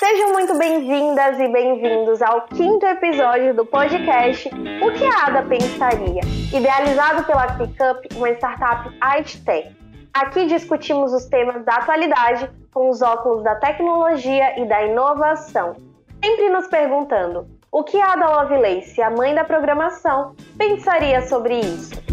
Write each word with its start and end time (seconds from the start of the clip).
Sejam 0.00 0.32
muito 0.32 0.56
bem-vindas 0.56 1.38
e 1.38 1.46
bem-vindos 1.48 2.22
ao 2.22 2.46
quinto 2.46 2.86
episódio 2.86 3.54
do 3.54 3.66
podcast 3.66 4.48
O 4.48 4.92
que 4.92 5.04
a 5.04 5.26
Ada 5.26 5.42
Pensaria, 5.42 6.22
idealizado 6.54 7.22
pela 7.24 7.46
Pickup, 7.48 8.08
uma 8.16 8.30
startup 8.30 8.88
IT-Tech. 9.18 9.76
Aqui 10.14 10.46
discutimos 10.46 11.12
os 11.12 11.26
temas 11.26 11.62
da 11.66 11.74
atualidade 11.74 12.50
com 12.72 12.88
os 12.88 13.02
óculos 13.02 13.44
da 13.44 13.56
tecnologia 13.56 14.58
e 14.58 14.66
da 14.66 14.86
inovação, 14.86 15.76
sempre 16.24 16.48
nos 16.48 16.66
perguntando 16.66 17.46
o 17.70 17.84
que 17.84 18.00
a 18.00 18.14
Ada 18.14 18.40
Lovelace, 18.40 19.02
a 19.02 19.10
mãe 19.10 19.34
da 19.34 19.44
programação, 19.44 20.34
pensaria 20.56 21.20
sobre 21.28 21.60
isso. 21.60 22.09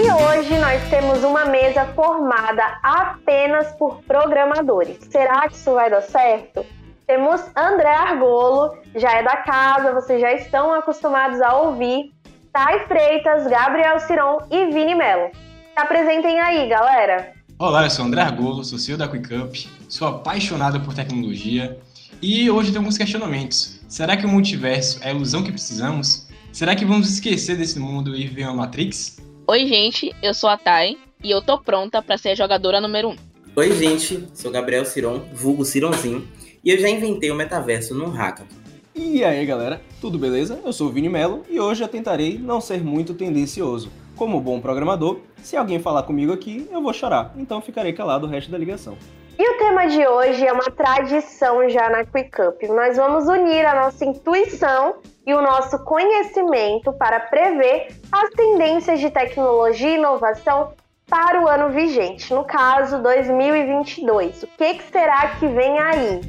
E 0.00 0.12
hoje 0.12 0.56
nós 0.60 0.88
temos 0.90 1.24
uma 1.24 1.46
mesa 1.46 1.84
formada 1.86 2.62
apenas 2.84 3.72
por 3.72 4.00
programadores. 4.04 4.96
Será 5.10 5.48
que 5.48 5.56
isso 5.56 5.74
vai 5.74 5.90
dar 5.90 6.02
certo? 6.02 6.64
Temos 7.04 7.40
André 7.56 7.92
Argolo, 7.92 8.78
já 8.94 9.10
é 9.10 9.24
da 9.24 9.38
casa, 9.38 9.92
vocês 9.92 10.20
já 10.20 10.32
estão 10.32 10.72
acostumados 10.72 11.40
a 11.40 11.52
ouvir. 11.56 12.12
Thay 12.52 12.86
Freitas, 12.86 13.48
Gabriel 13.48 13.98
Ciron 13.98 14.38
e 14.52 14.66
Vini 14.66 14.94
Melo. 14.94 15.32
Se 15.32 15.80
apresentem 15.80 16.38
aí, 16.38 16.68
galera. 16.68 17.32
Olá, 17.58 17.82
eu 17.82 17.90
sou 17.90 18.04
André 18.04 18.20
Argolo, 18.20 18.62
sou 18.62 18.78
CEO 18.78 18.96
da 18.96 19.08
QuickUp, 19.08 19.68
sou 19.88 20.06
apaixonado 20.06 20.80
por 20.80 20.94
tecnologia 20.94 21.76
e 22.22 22.48
hoje 22.48 22.70
tem 22.70 22.78
alguns 22.78 22.96
questionamentos. 22.96 23.80
Será 23.88 24.16
que 24.16 24.24
o 24.24 24.28
multiverso 24.28 25.00
é 25.02 25.08
a 25.08 25.12
ilusão 25.12 25.42
que 25.42 25.50
precisamos? 25.50 26.28
Será 26.52 26.76
que 26.76 26.84
vamos 26.84 27.10
esquecer 27.10 27.56
desse 27.56 27.80
mundo 27.80 28.14
e 28.14 28.28
viver 28.28 28.44
uma 28.44 28.54
Matrix? 28.54 29.26
Oi, 29.50 29.66
gente, 29.66 30.14
eu 30.22 30.34
sou 30.34 30.50
a 30.50 30.58
Thay 30.58 30.98
e 31.24 31.30
eu 31.30 31.40
tô 31.40 31.56
pronta 31.56 32.02
para 32.02 32.18
ser 32.18 32.28
a 32.28 32.34
jogadora 32.34 32.82
número 32.82 33.08
1. 33.08 33.12
Um. 33.12 33.16
Oi, 33.56 33.72
gente, 33.72 34.28
sou 34.34 34.50
Gabriel 34.50 34.84
Ciron, 34.84 35.20
vulgo 35.32 35.64
Cironzinho, 35.64 36.28
e 36.62 36.70
eu 36.70 36.78
já 36.78 36.86
inventei 36.86 37.30
o 37.30 37.34
metaverso 37.34 37.94
no 37.94 38.10
Hackathon. 38.10 38.54
E 38.94 39.24
aí, 39.24 39.46
galera, 39.46 39.80
tudo 40.02 40.18
beleza? 40.18 40.60
Eu 40.62 40.70
sou 40.70 40.88
o 40.88 40.90
Vini 40.90 41.08
Melo 41.08 41.46
e 41.48 41.58
hoje 41.58 41.82
eu 41.82 41.88
tentarei 41.88 42.36
não 42.36 42.60
ser 42.60 42.84
muito 42.84 43.14
tendencioso. 43.14 43.90
Como 44.16 44.38
bom 44.38 44.60
programador, 44.60 45.20
se 45.42 45.56
alguém 45.56 45.78
falar 45.78 46.02
comigo 46.02 46.30
aqui, 46.30 46.68
eu 46.70 46.82
vou 46.82 46.92
chorar, 46.92 47.32
então 47.38 47.62
ficarei 47.62 47.94
calado 47.94 48.26
o 48.26 48.28
resto 48.28 48.50
da 48.50 48.58
ligação. 48.58 48.98
E 49.38 49.50
o 49.50 49.56
tema 49.56 49.86
de 49.86 50.04
hoje 50.04 50.44
é 50.44 50.52
uma 50.52 50.68
tradição 50.68 51.68
já 51.68 51.88
na 51.88 52.04
QuickUp. 52.04 52.66
Nós 52.66 52.96
vamos 52.96 53.28
unir 53.28 53.64
a 53.64 53.84
nossa 53.84 54.04
intuição 54.04 54.96
e 55.24 55.32
o 55.32 55.40
nosso 55.40 55.78
conhecimento 55.84 56.92
para 56.94 57.20
prever 57.20 57.86
as 58.10 58.30
tendências 58.30 58.98
de 58.98 59.08
tecnologia 59.10 59.90
e 59.90 59.94
inovação 59.94 60.72
para 61.08 61.40
o 61.40 61.46
ano 61.46 61.70
vigente, 61.70 62.34
no 62.34 62.42
caso 62.42 63.00
2022. 63.00 64.42
O 64.42 64.48
que, 64.48 64.74
que 64.74 64.90
será 64.90 65.28
que 65.38 65.46
vem 65.46 65.78
aí? 65.78 66.20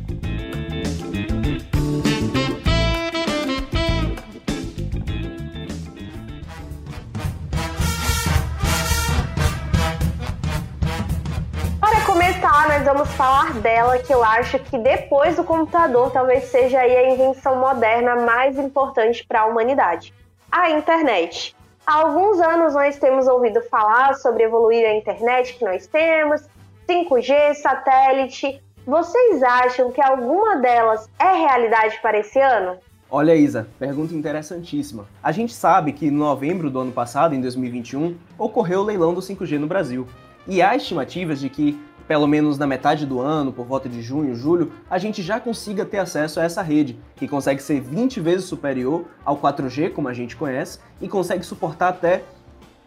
Começar, 12.60 12.68
nós 12.68 12.84
vamos 12.84 13.10
falar 13.14 13.54
dela, 13.60 13.98
que 14.00 14.14
eu 14.14 14.24
acho 14.24 14.60
que 14.60 14.78
depois 14.78 15.36
do 15.38 15.44
computador 15.44 16.12
talvez 16.12 16.46
seja 16.46 16.80
aí 16.80 16.96
a 16.96 17.14
invenção 17.14 17.58
moderna 17.60 18.16
mais 18.18 18.58
importante 18.58 19.26
para 19.26 19.42
a 19.42 19.46
humanidade: 19.46 20.14
a 20.52 20.70
internet. 20.72 21.56
Há 21.86 22.02
alguns 22.02 22.40
anos 22.40 22.74
nós 22.74 23.00
temos 23.00 23.28
ouvido 23.28 23.62
falar 23.64 24.14
sobre 24.16 24.44
evoluir 24.44 24.86
a 24.86 24.94
internet 24.94 25.56
que 25.56 25.66
nós 25.66 25.88
temos, 25.88 26.42
5G, 26.88 27.56
satélite. 27.56 28.62
Vocês 28.86 29.42
acham 29.42 29.92
que 29.92 30.02
alguma 30.02 30.58
delas 30.58 31.10
é 31.20 31.32
realidade 31.32 32.00
para 32.02 32.20
esse 32.20 32.40
ano? 32.40 32.78
Olha, 33.10 33.36
Isa, 33.36 33.68
pergunta 33.80 34.14
interessantíssima. 34.14 35.08
A 35.22 35.32
gente 35.32 35.54
sabe 35.54 35.94
que 35.94 36.08
em 36.08 36.12
novembro 36.12 36.70
do 36.70 36.80
ano 36.80 36.92
passado, 36.92 37.34
em 37.34 37.42
2021, 37.42 38.16
ocorreu 38.38 38.82
o 38.82 38.84
leilão 38.84 39.14
do 39.14 39.22
5G 39.22 39.58
no 39.58 39.66
Brasil. 39.66 40.08
E 40.48 40.62
há 40.62 40.76
estimativas 40.76 41.40
de 41.40 41.50
que 41.50 41.80
pelo 42.10 42.26
menos 42.26 42.58
na 42.58 42.66
metade 42.66 43.06
do 43.06 43.22
ano, 43.22 43.54
por 43.54 43.68
volta 43.68 43.88
de 43.88 44.02
junho, 44.02 44.34
julho, 44.34 44.72
a 44.90 44.98
gente 44.98 45.22
já 45.22 45.40
consiga 45.40 45.86
ter 45.86 46.00
acesso 46.00 46.40
a 46.40 46.44
essa 46.44 46.64
rede, 46.64 46.98
que 47.16 47.28
consegue 47.28 47.62
ser 47.62 47.80
20 47.80 48.20
vezes 48.20 48.48
superior 48.48 49.06
ao 49.24 49.38
4G, 49.38 49.94
como 49.94 50.08
a 50.08 50.14
gente 50.14 50.36
conhece, 50.36 50.80
e 51.00 51.08
consegue 51.08 51.46
suportar 51.46 51.90
até 51.90 52.24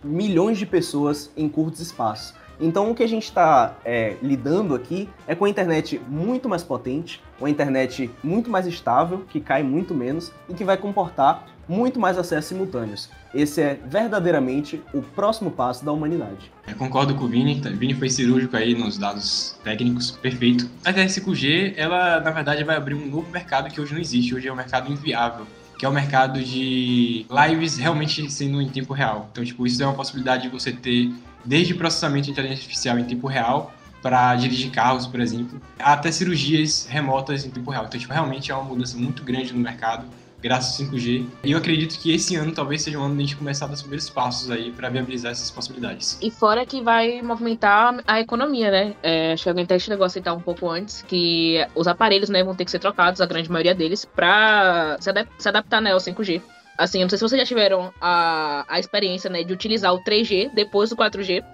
milhões 0.03 0.59
de 0.59 0.67
pessoas 0.67 1.31
em 1.37 1.49
curtos 1.49 1.81
espaços. 1.81 2.35
Então 2.59 2.91
o 2.91 2.97
que 2.97 3.03
a 3.05 3.09
gente 3.09 3.23
está 3.23 3.77
é, 3.85 4.17
lidando 4.21 4.75
aqui 4.75 5.09
é 5.29 5.37
com 5.37 5.45
a 5.45 5.49
internet 5.49 6.03
muito 6.09 6.49
mais 6.49 6.65
potente, 6.65 7.23
uma 7.43 7.51
internet 7.51 8.11
muito 8.23 8.49
mais 8.51 8.67
estável, 8.67 9.25
que 9.29 9.41
cai 9.41 9.63
muito 9.63 9.95
menos 9.95 10.33
e 10.49 10.55
que 10.55 10.65
vai 10.65 10.77
comportar 10.77 11.47
muito 11.69 11.99
mais 11.99 12.19
acessos 12.19 12.47
simultâneos. 12.47 13.09
Esse 13.35 13.61
é 13.61 13.79
verdadeiramente 13.87 14.83
o 14.93 15.01
próximo 15.01 15.51
passo 15.51 15.85
da 15.85 15.93
humanidade. 15.93 16.51
Eu 16.67 16.77
concordo 16.77 17.15
com 17.15 17.25
o 17.25 17.29
Vini, 17.29 17.61
o 17.65 17.77
Vini 17.77 17.95
foi 17.95 18.11
cirúrgico 18.11 18.57
aí 18.57 18.75
nos 18.75 18.99
dados 18.99 19.57
técnicos, 19.65 20.11
perfeito. 20.11 20.69
A 20.85 20.93
5G, 20.93 21.75
ela 21.77 22.21
na 22.21 22.31
verdade 22.31 22.63
vai 22.65 22.77
abrir 22.77 22.95
um 22.95 23.07
novo 23.07 23.31
mercado 23.31 23.71
que 23.71 23.81
hoje 23.81 23.93
não 23.93 24.01
existe, 24.01 24.35
hoje 24.35 24.49
é 24.49 24.53
um 24.53 24.57
mercado 24.57 24.91
inviável 24.91 25.47
que 25.79 25.87
é 25.87 25.89
o 25.89 25.93
mercado 25.93 26.41
de 26.41 27.27
lives 27.29 27.77
realmente 27.77 28.31
sendo 28.31 28.63
em 28.63 28.69
tempo 28.69 28.95
real. 28.95 29.29
Então, 29.33 29.45
tipo, 29.45 29.67
isso 29.67 29.83
é 29.83 29.87
uma 29.87 29.95
possibilidade 29.95 30.45
de 30.45 30.49
você 30.49 30.71
ter 30.71 31.13
desde 31.45 31.75
processamento 31.75 32.27
de 32.27 32.31
inteligência 32.31 32.63
artificial 32.63 32.99
em 33.01 33.05
tempo 33.05 33.27
real 33.27 33.75
para 34.03 34.35
dirigir 34.35 34.71
carros, 34.71 35.07
por 35.07 35.21
exemplo, 35.21 35.61
até 35.79 36.11
cirurgias 36.11 36.87
remotas 36.91 37.47
em 37.47 37.51
tempo 37.51 37.71
real. 37.71 37.87
Então, 37.87 37.99
tipo, 37.99 38.13
realmente 38.13 38.51
é 38.51 38.55
uma 38.55 38.65
mudança 38.65 38.99
muito 38.99 39.23
grande 39.23 39.53
no 39.53 39.61
mercado 39.61 40.05
graças 40.43 40.81
ao 40.81 40.87
5G. 40.89 41.27
E 41.45 41.53
eu 41.53 41.59
acredito 41.59 41.99
que 41.99 42.13
esse 42.13 42.35
ano 42.35 42.53
talvez 42.53 42.83
seja 42.83 42.99
um 42.99 43.05
ano 43.05 43.15
de 43.15 43.23
a 43.23 43.25
gente 43.27 43.37
começar 43.37 43.67
a 43.67 43.69
dar 43.69 43.75
os 43.75 43.83
primeiros 43.83 44.11
passos 44.11 44.51
aí 44.51 44.73
para 44.73 44.89
viabilizar 44.89 45.31
essas 45.31 45.51
possibilidades. 45.51 46.19
E 46.21 46.31
fora 46.31 46.67
que 46.67 46.83
vai 46.83 47.23
movimentar 47.23 48.03
a 48.07 48.21
economia, 48.21 48.71
né? 48.71 48.95
É, 49.03 49.33
acho 49.33 49.45
que 49.45 49.49
alguém 49.49 49.65
até 49.65 49.79
chegou 49.79 50.05
a 50.05 50.09
citar 50.09 50.37
um 50.37 50.41
pouco 50.41 50.69
antes 50.69 51.03
que 51.03 51.65
os 51.75 51.87
aparelhos 51.87 52.29
né, 52.29 52.43
vão 52.43 52.55
ter 52.55 52.65
que 52.65 52.71
ser 52.71 52.81
trocados, 52.81 53.21
a 53.21 53.27
grande 53.27 53.51
maioria 53.51 53.75
deles, 53.75 54.05
para 54.05 54.97
se, 55.01 55.09
adap 55.09 55.29
se, 55.39 55.49
adaptar 55.49 55.81
né, 55.81 55.93
ao 55.93 55.99
5G. 55.99 56.43
Assim, 56.77 56.99
eu 56.99 57.03
não 57.03 57.11
sei 57.11 57.19
se 57.19 57.25
vocês 57.25 57.41
já 57.41 57.47
tiveram 57.47 57.93
a, 58.01 58.65
a 58.67 58.81
experiência 58.81 59.31
né, 59.31 59.45
de 59.45 59.53
utilizar 59.53 59.95
o 59.95 60.03
3G 60.03 60.51
depois 60.53 60.91
do 60.91 60.97
4G. 60.97 61.45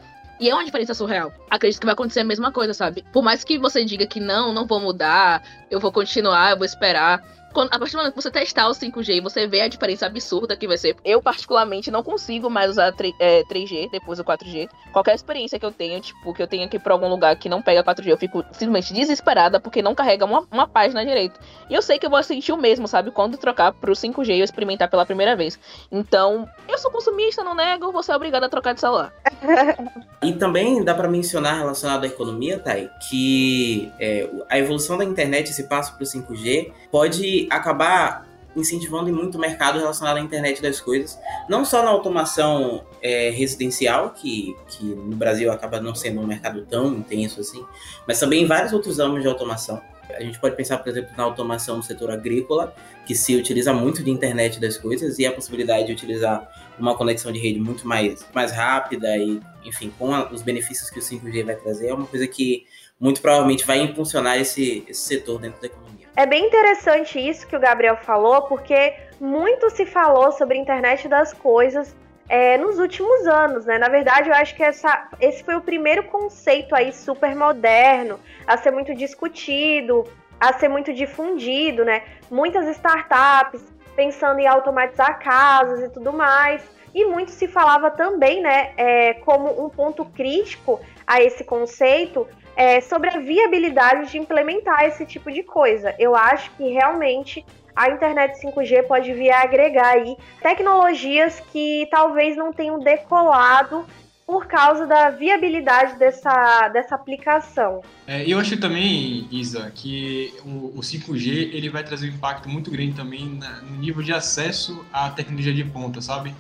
E 0.41 0.49
é 0.49 0.55
uma 0.55 0.65
diferença 0.65 0.95
surreal. 0.95 1.33
Acredito 1.51 1.81
que 1.81 1.87
vai 1.87 1.95
acontecer 1.95 2.21
a 2.21 2.25
mesma 2.25 2.53
coisa, 2.53 2.73
sabe? 2.73 3.05
Por 3.13 3.23
mais 3.23 3.43
que 3.43 3.59
você 3.59 3.85
diga 3.85 4.07
que 4.07 4.21
não, 4.21 4.53
não 4.53 4.67
vou 4.67 4.81
mudar, 4.81 5.43
eu 5.71 5.81
vou 5.81 5.91
continuar, 5.91 6.53
eu 6.53 6.57
vou 6.57 6.65
esperar 6.65 7.23
quando, 7.53 7.73
a 7.73 7.79
partir 7.79 7.93
do 7.93 7.99
momento 7.99 8.15
que 8.15 8.23
você 8.23 8.31
testar 8.31 8.69
o 8.69 8.73
5G 8.73 9.17
e 9.17 9.21
você 9.21 9.47
vê 9.47 9.63
a 9.63 9.69
diferença 9.69 10.07
absurda 10.07 10.57
que 10.57 10.67
vai 10.67 10.79
ser. 10.79 10.97
Eu, 11.05 11.23
particularmente, 11.23 11.91
não 11.91 12.03
consigo 12.03 12.51
mais 12.51 12.71
usar 12.71 12.93
3, 12.93 13.15
é, 13.19 13.43
3G 13.45 13.91
depois 13.91 14.19
do 14.19 14.25
4G. 14.25 14.69
Qualquer 14.93 15.15
experiência 15.15 15.59
que 15.59 15.65
eu 15.67 15.73
tenha, 15.73 16.01
tipo, 16.01 16.35
que 16.35 16.43
eu 16.43 16.47
tenha 16.47 16.69
que 16.69 16.77
ir 16.77 16.81
pra 16.81 16.93
algum 16.93 17.09
lugar 17.09 17.37
que 17.37 17.49
não 17.49 17.63
pega 17.63 17.83
4G, 17.83 18.09
eu 18.09 18.17
fico 18.17 18.45
simplesmente 18.53 18.93
desesperada 18.93 19.61
porque 19.61 19.83
não 19.83 19.95
carrega 19.95 20.25
uma, 20.25 20.47
uma 20.51 20.67
página 20.67 21.05
direito. 21.05 21.39
E 21.69 21.75
eu 21.75 21.83
sei 21.83 21.99
que 21.99 22.07
eu 22.07 22.11
vou 22.11 22.23
sentir 22.23 22.53
o 22.53 22.57
mesmo, 22.57 22.87
sabe? 22.87 23.11
Quando 23.11 23.37
trocar 23.37 23.73
pro 23.73 23.93
5G 23.93 24.29
e 24.37 24.41
eu 24.41 24.45
experimentar 24.45 24.89
pela 24.91 25.07
primeira 25.07 25.35
vez. 25.35 25.59
Então, 25.91 26.49
eu 26.69 26.79
sou 26.79 26.91
consumista, 26.91 27.43
não 27.43 27.55
nego, 27.55 27.93
vou 27.93 28.03
ser 28.03 28.15
obrigada 28.15 28.47
a 28.47 28.49
trocar 28.49 28.75
de 28.75 28.81
celular. 28.81 29.13
e 30.23 30.33
também 30.33 30.83
dá 30.85 30.95
para 30.95 31.09
mencionar 31.09 31.59
relacionado 31.59 32.05
à 32.05 32.07
economia, 32.07 32.59
Thay, 32.59 32.91
que 33.09 33.91
é, 33.99 34.29
a 34.49 34.59
evolução 34.59 34.99
da 34.99 35.05
internet, 35.05 35.51
esse 35.51 35.65
passo 35.65 35.97
pro 35.97 36.05
5G, 36.05 36.73
pode 36.91 37.38
acabar 37.51 38.27
incentivando 38.57 39.13
muito 39.13 39.37
o 39.37 39.41
mercado 39.41 39.79
relacionado 39.79 40.17
à 40.17 40.21
internet 40.21 40.61
das 40.61 40.81
coisas, 40.81 41.19
não 41.49 41.65
só 41.65 41.83
na 41.83 41.91
automação 41.91 42.85
é, 43.03 43.31
residencial, 43.31 44.11
que, 44.11 44.57
que 44.67 44.85
no 44.85 45.17
Brasil 45.17 45.53
acaba 45.53 45.81
não 45.81 45.95
sendo 45.95 46.21
um 46.21 46.27
mercado 46.27 46.65
tão 46.67 46.95
intenso 46.95 47.41
assim, 47.41 47.65
mas 48.07 48.19
também 48.19 48.43
em 48.43 48.47
vários 48.47 48.73
outros 48.73 48.99
ramos 48.99 49.23
de 49.23 49.29
automação. 49.29 49.81
A 50.11 50.23
gente 50.23 50.39
pode 50.39 50.57
pensar, 50.57 50.79
por 50.79 50.89
exemplo, 50.89 51.11
na 51.17 51.23
automação 51.23 51.77
no 51.77 51.83
setor 51.83 52.11
agrícola, 52.11 52.75
que 53.07 53.15
se 53.15 53.37
utiliza 53.37 53.75
muito 53.75 54.03
de 54.03 54.11
internet 54.11 54.59
das 54.59 54.79
coisas 54.79 55.19
e 55.19 55.27
a 55.27 55.33
possibilidade 55.33 55.87
de 55.87 55.93
utilizar 55.93 56.49
uma 56.79 56.97
conexão 56.97 57.31
de 57.31 57.39
rede 57.39 57.61
muito 57.61 57.87
mais, 57.87 58.27
mais 58.33 58.51
rápida 58.51 59.17
e, 59.19 59.41
enfim, 59.65 59.93
com 59.99 60.15
a, 60.15 60.31
os 60.33 60.41
benefícios 60.41 60.89
que 60.89 60.99
o 60.99 61.03
5G 61.03 61.45
vai 61.45 61.57
trazer, 61.57 61.89
é 61.89 61.95
uma 61.95 62.07
coisa 62.07 62.27
que 62.27 62.67
muito 62.99 63.21
provavelmente 63.21 63.67
vai 63.67 63.81
impulsionar 63.81 64.39
esse, 64.39 64.85
esse 64.89 65.03
setor 65.03 65.41
dentro 65.41 65.61
da 65.61 65.67
economia. 65.67 65.98
É 66.19 66.27
bem 66.27 66.47
interessante 66.47 67.17
isso 67.17 67.47
que 67.47 67.55
o 67.55 67.61
Gabriel 67.61 67.97
falou, 67.97 68.43
porque 68.43 68.93
muito 69.21 69.71
se 69.71 69.87
falou 69.87 70.33
sobre 70.33 70.59
a 70.59 70.61
internet 70.61 71.07
das 71.07 71.33
coisas 71.33 71.95
é, 72.29 72.59
nos 72.59 72.81
últimos 72.81 73.25
anos, 73.29 73.65
né? 73.65 73.79
Na 73.79 73.89
verdade, 73.89 74.29
eu 74.29 74.35
acho 74.35 74.53
que 74.57 74.65
essa, 74.65 75.07
esse 75.21 75.45
foi 75.45 75.55
o 75.55 75.61
primeiro 75.61 76.03
conceito 76.03 76.75
aí 76.75 76.93
super 76.93 77.37
moderno 77.37 78.19
a 78.49 78.57
ser 78.57 78.73
muito 78.73 78.97
discutido, 78.97 80.13
a 80.41 80.53
ser 80.55 80.69
muito 80.69 80.93
difundido, 80.93 81.85
né? 81.85 82.03
Muitas 82.29 82.67
startups 82.67 83.63
pensando 83.95 84.41
em 84.41 84.47
automatizar 84.49 85.21
casas 85.21 85.85
e 85.85 85.89
tudo 85.89 86.13
mais. 86.13 86.69
E 86.93 87.05
muito 87.05 87.31
se 87.31 87.47
falava 87.47 87.93
também, 87.93 88.41
né, 88.43 88.73
é, 88.77 89.15
como 89.15 89.65
um 89.65 89.69
ponto 89.69 90.05
crítico 90.05 90.81
a 91.07 91.23
esse 91.23 91.45
conceito, 91.45 92.27
é, 92.59 92.81
sobre 92.81 93.09
a 93.09 93.21
viabilidade 93.21 94.11
de 94.11 94.19
implementar 94.19 94.83
esse 94.83 95.07
tipo 95.07 95.31
de 95.31 95.45
coisa. 95.45 95.95
Eu 95.97 96.17
acho 96.17 96.51
que 96.57 96.69
realmente 96.69 97.47
a 97.75 97.89
internet 97.89 98.37
5G 98.45 98.83
pode 98.83 99.13
vir 99.13 99.31
a 99.31 99.43
agregar 99.43 99.91
aí 99.91 100.17
tecnologias 100.43 101.41
que 101.53 101.87
talvez 101.89 102.37
não 102.37 102.53
tenham 102.53 102.81
decolado 102.81 103.87
por 104.27 104.47
causa 104.47 104.87
da 104.87 105.09
viabilidade 105.09 105.97
dessa, 106.01 106.69
dessa 106.71 106.97
aplicação. 106.97 107.81
É, 108.09 108.29
eu 108.29 108.41
acho 108.41 108.59
também, 108.61 109.29
Isa, 109.31 109.71
que 109.73 110.35
o, 110.45 110.77
o, 110.77 110.81
5G 110.81 111.55
ele 111.55 111.71
vai 111.71 111.85
trazer 111.85 112.11
um 112.11 112.15
impacto 112.15 112.49
muito 112.49 112.73
grande 112.73 112.93
também 112.95 113.37
na, 113.37 113.63
no 113.63 113.77
nível 113.77 114.03
de 114.03 114.13
acesso 114.13 114.85
à 114.93 115.09
tecnologia 115.11 115.55
de 115.55 115.65
ponta, 115.65 116.01
sabe? 116.01 116.35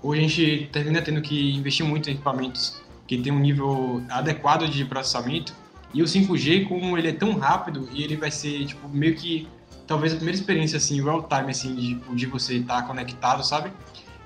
Hoje 0.00 0.20
a 0.20 0.28
gente 0.28 0.68
termina 0.72 1.02
tendo 1.02 1.20
que 1.20 1.52
investir 1.52 1.84
muito 1.84 2.08
em 2.08 2.12
equipamentos 2.12 2.80
que 3.06 3.18
tem 3.18 3.32
um 3.32 3.40
nível 3.40 4.02
adequado 4.08 4.68
de 4.68 4.84
processamento 4.84 5.63
e 5.94 6.02
o 6.02 6.04
5G, 6.04 6.68
como 6.68 6.98
ele 6.98 7.08
é 7.08 7.12
tão 7.12 7.38
rápido 7.38 7.88
e 7.92 8.02
ele 8.02 8.16
vai 8.16 8.30
ser 8.30 8.66
tipo 8.66 8.88
meio 8.88 9.14
que 9.14 9.48
talvez 9.86 10.12
a 10.12 10.16
primeira 10.16 10.38
experiência 10.38 10.76
assim 10.76 11.00
real 11.00 11.22
time 11.22 11.50
assim 11.50 11.74
de, 11.74 11.94
de 11.94 12.26
você 12.26 12.56
estar 12.56 12.82
tá 12.82 12.86
conectado, 12.86 13.44
sabe? 13.46 13.70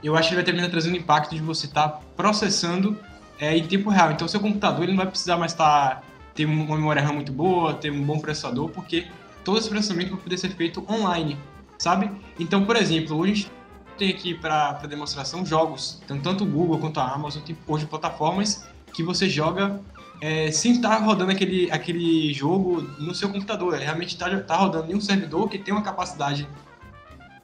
Eu 0.02 0.16
acho 0.16 0.28
que 0.28 0.34
ele 0.34 0.42
vai 0.42 0.44
terminar 0.44 0.70
trazendo 0.70 0.96
impacto 0.96 1.34
de 1.34 1.42
você 1.42 1.66
estar 1.66 1.88
tá 1.88 2.00
processando 2.16 2.98
é, 3.38 3.56
em 3.56 3.66
tempo 3.66 3.90
real. 3.90 4.10
Então, 4.12 4.26
seu 4.26 4.40
computador 4.40 4.84
ele 4.84 4.92
não 4.92 4.98
vai 4.98 5.06
precisar 5.06 5.36
mais 5.36 5.52
tá, 5.52 6.00
ter 6.34 6.46
uma 6.46 6.76
memória 6.76 7.02
RAM 7.02 7.12
muito 7.14 7.32
boa, 7.32 7.74
ter 7.74 7.90
um 7.90 8.02
bom 8.02 8.18
processador, 8.18 8.70
porque 8.70 9.06
todo 9.44 9.58
esse 9.58 9.68
processamento 9.68 10.10
vai 10.12 10.20
poder 10.20 10.38
ser 10.38 10.50
feito 10.50 10.84
online, 10.88 11.36
sabe? 11.78 12.10
Então, 12.38 12.64
por 12.64 12.76
exemplo, 12.76 13.16
hoje 13.16 13.32
a 13.32 13.34
gente 13.34 13.50
tem 13.98 14.10
aqui 14.10 14.34
para 14.34 14.72
demonstração 14.88 15.44
jogos, 15.44 16.00
então 16.04 16.18
tanto 16.18 16.44
o 16.44 16.46
Google 16.46 16.78
quanto 16.78 17.00
a 17.00 17.12
Amazon 17.12 17.42
tem 17.42 17.56
hoje 17.66 17.84
plataformas 17.84 18.66
que 18.94 19.02
você 19.02 19.28
joga 19.28 19.80
é, 20.20 20.50
sem 20.50 20.72
estar 20.72 20.96
rodando 20.98 21.30
aquele, 21.30 21.70
aquele 21.70 22.32
jogo 22.32 22.82
no 22.98 23.14
seu 23.14 23.28
computador. 23.28 23.74
Ele 23.74 23.84
realmente 23.84 24.14
está 24.14 24.28
tá 24.40 24.56
rodando 24.56 24.90
em 24.90 24.94
um 24.94 25.00
servidor 25.00 25.48
que 25.48 25.58
tem 25.58 25.72
uma 25.72 25.82
capacidade 25.82 26.48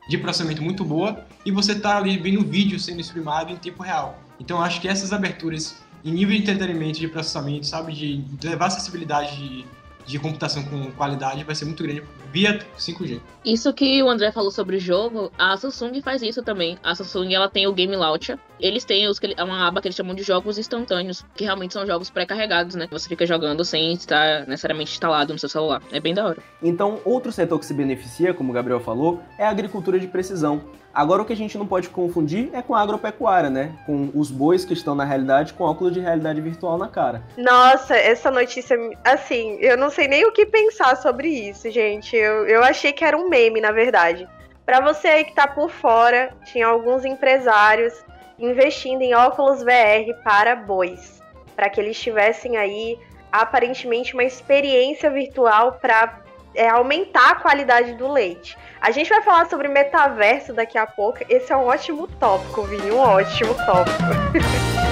de 0.08 0.18
processamento 0.18 0.62
muito 0.62 0.84
boa 0.84 1.24
e 1.46 1.50
você 1.50 1.72
está 1.72 1.96
ali 1.96 2.18
vendo 2.18 2.40
o 2.40 2.44
vídeo 2.44 2.78
sendo 2.78 3.00
streamado 3.00 3.52
em 3.52 3.56
tempo 3.56 3.82
real. 3.82 4.18
Então 4.38 4.62
acho 4.62 4.80
que 4.80 4.88
essas 4.88 5.12
aberturas 5.12 5.76
em 6.04 6.12
nível 6.12 6.36
de 6.36 6.42
entretenimento, 6.42 6.98
de 6.98 7.08
processamento, 7.08 7.66
sabe, 7.66 7.92
de 7.92 8.46
levar 8.46 8.66
acessibilidade 8.66 9.36
de, 9.36 9.64
de 10.06 10.18
computação 10.18 10.62
com 10.64 10.90
qualidade 10.92 11.44
vai 11.44 11.54
ser 11.54 11.64
muito 11.64 11.82
grande 11.82 12.02
via 12.32 12.58
5G. 12.78 13.20
Isso 13.44 13.72
que 13.72 14.02
o 14.02 14.08
André 14.08 14.32
falou 14.32 14.50
sobre 14.50 14.76
o 14.76 14.80
jogo, 14.80 15.30
a 15.38 15.56
Samsung 15.56 16.00
faz 16.02 16.22
isso 16.22 16.42
também. 16.42 16.78
A 16.82 16.94
Samsung 16.94 17.32
ela 17.32 17.48
tem 17.48 17.66
o 17.66 17.72
Game 17.72 17.94
Launcher. 17.94 18.38
Eles 18.58 18.84
têm 18.84 19.06
os, 19.08 19.20
uma 19.38 19.68
aba 19.68 19.80
que 19.80 19.88
eles 19.88 19.96
chamam 19.96 20.14
de 20.14 20.22
jogos 20.22 20.58
instantâneos, 20.58 21.24
que 21.36 21.44
realmente 21.44 21.74
são 21.74 21.86
jogos 21.86 22.10
pré-carregados, 22.10 22.74
né? 22.74 22.88
Você 22.90 23.08
fica 23.08 23.26
jogando 23.26 23.64
sem 23.64 23.92
estar 23.92 24.46
necessariamente 24.46 24.92
instalado 24.92 25.32
no 25.32 25.38
seu 25.38 25.48
celular. 25.48 25.82
É 25.92 26.00
bem 26.00 26.14
da 26.14 26.26
hora. 26.26 26.42
Então, 26.62 27.00
outro 27.04 27.30
setor 27.30 27.58
que 27.58 27.66
se 27.66 27.74
beneficia, 27.74 28.34
como 28.34 28.50
o 28.50 28.54
Gabriel 28.54 28.80
falou, 28.80 29.22
é 29.38 29.44
a 29.44 29.50
agricultura 29.50 29.98
de 29.98 30.06
precisão. 30.06 30.62
Agora 30.94 31.22
o 31.22 31.24
que 31.24 31.32
a 31.32 31.36
gente 31.36 31.58
não 31.58 31.66
pode 31.66 31.88
confundir 31.88 32.50
é 32.52 32.62
com 32.62 32.74
a 32.74 32.80
agropecuária, 32.80 33.50
né? 33.50 33.72
Com 33.84 34.10
os 34.14 34.30
bois 34.30 34.64
que 34.64 34.72
estão 34.72 34.94
na 34.94 35.04
realidade 35.04 35.52
com 35.52 35.64
óculos 35.64 35.92
de 35.92 36.00
realidade 36.00 36.40
virtual 36.40 36.78
na 36.78 36.88
cara. 36.88 37.22
Nossa, 37.36 37.96
essa 37.96 38.30
notícia, 38.30 38.76
assim, 39.04 39.58
eu 39.60 39.76
não 39.76 39.90
sei 39.90 40.06
nem 40.06 40.24
o 40.24 40.32
que 40.32 40.46
pensar 40.46 40.96
sobre 40.96 41.28
isso, 41.28 41.68
gente. 41.70 42.14
Eu, 42.14 42.46
eu 42.46 42.62
achei 42.62 42.92
que 42.92 43.04
era 43.04 43.16
um 43.16 43.28
meme, 43.28 43.60
na 43.60 43.72
verdade. 43.72 44.28
Para 44.64 44.80
você 44.80 45.08
aí 45.08 45.24
que 45.24 45.34
tá 45.34 45.48
por 45.48 45.68
fora, 45.68 46.32
tinha 46.44 46.66
alguns 46.66 47.04
empresários 47.04 47.92
investindo 48.38 49.02
em 49.02 49.14
óculos 49.14 49.62
VR 49.62 50.14
para 50.22 50.54
bois, 50.54 51.20
para 51.56 51.68
que 51.68 51.80
eles 51.80 51.98
tivessem 51.98 52.56
aí 52.56 52.98
aparentemente 53.32 54.14
uma 54.14 54.24
experiência 54.24 55.10
virtual 55.10 55.72
para 55.72 56.20
é, 56.54 56.68
aumentar 56.68 57.32
a 57.32 57.34
qualidade 57.34 57.94
do 57.94 58.10
leite. 58.10 58.56
A 58.84 58.90
gente 58.90 59.08
vai 59.08 59.22
falar 59.22 59.48
sobre 59.48 59.66
metaverso 59.66 60.52
daqui 60.52 60.76
a 60.76 60.86
pouco. 60.86 61.20
Esse 61.30 61.50
é 61.50 61.56
um 61.56 61.64
ótimo 61.64 62.06
tópico, 62.06 62.64
Vini, 62.64 62.90
um 62.90 62.98
ótimo 62.98 63.54
tópico. 63.54 63.96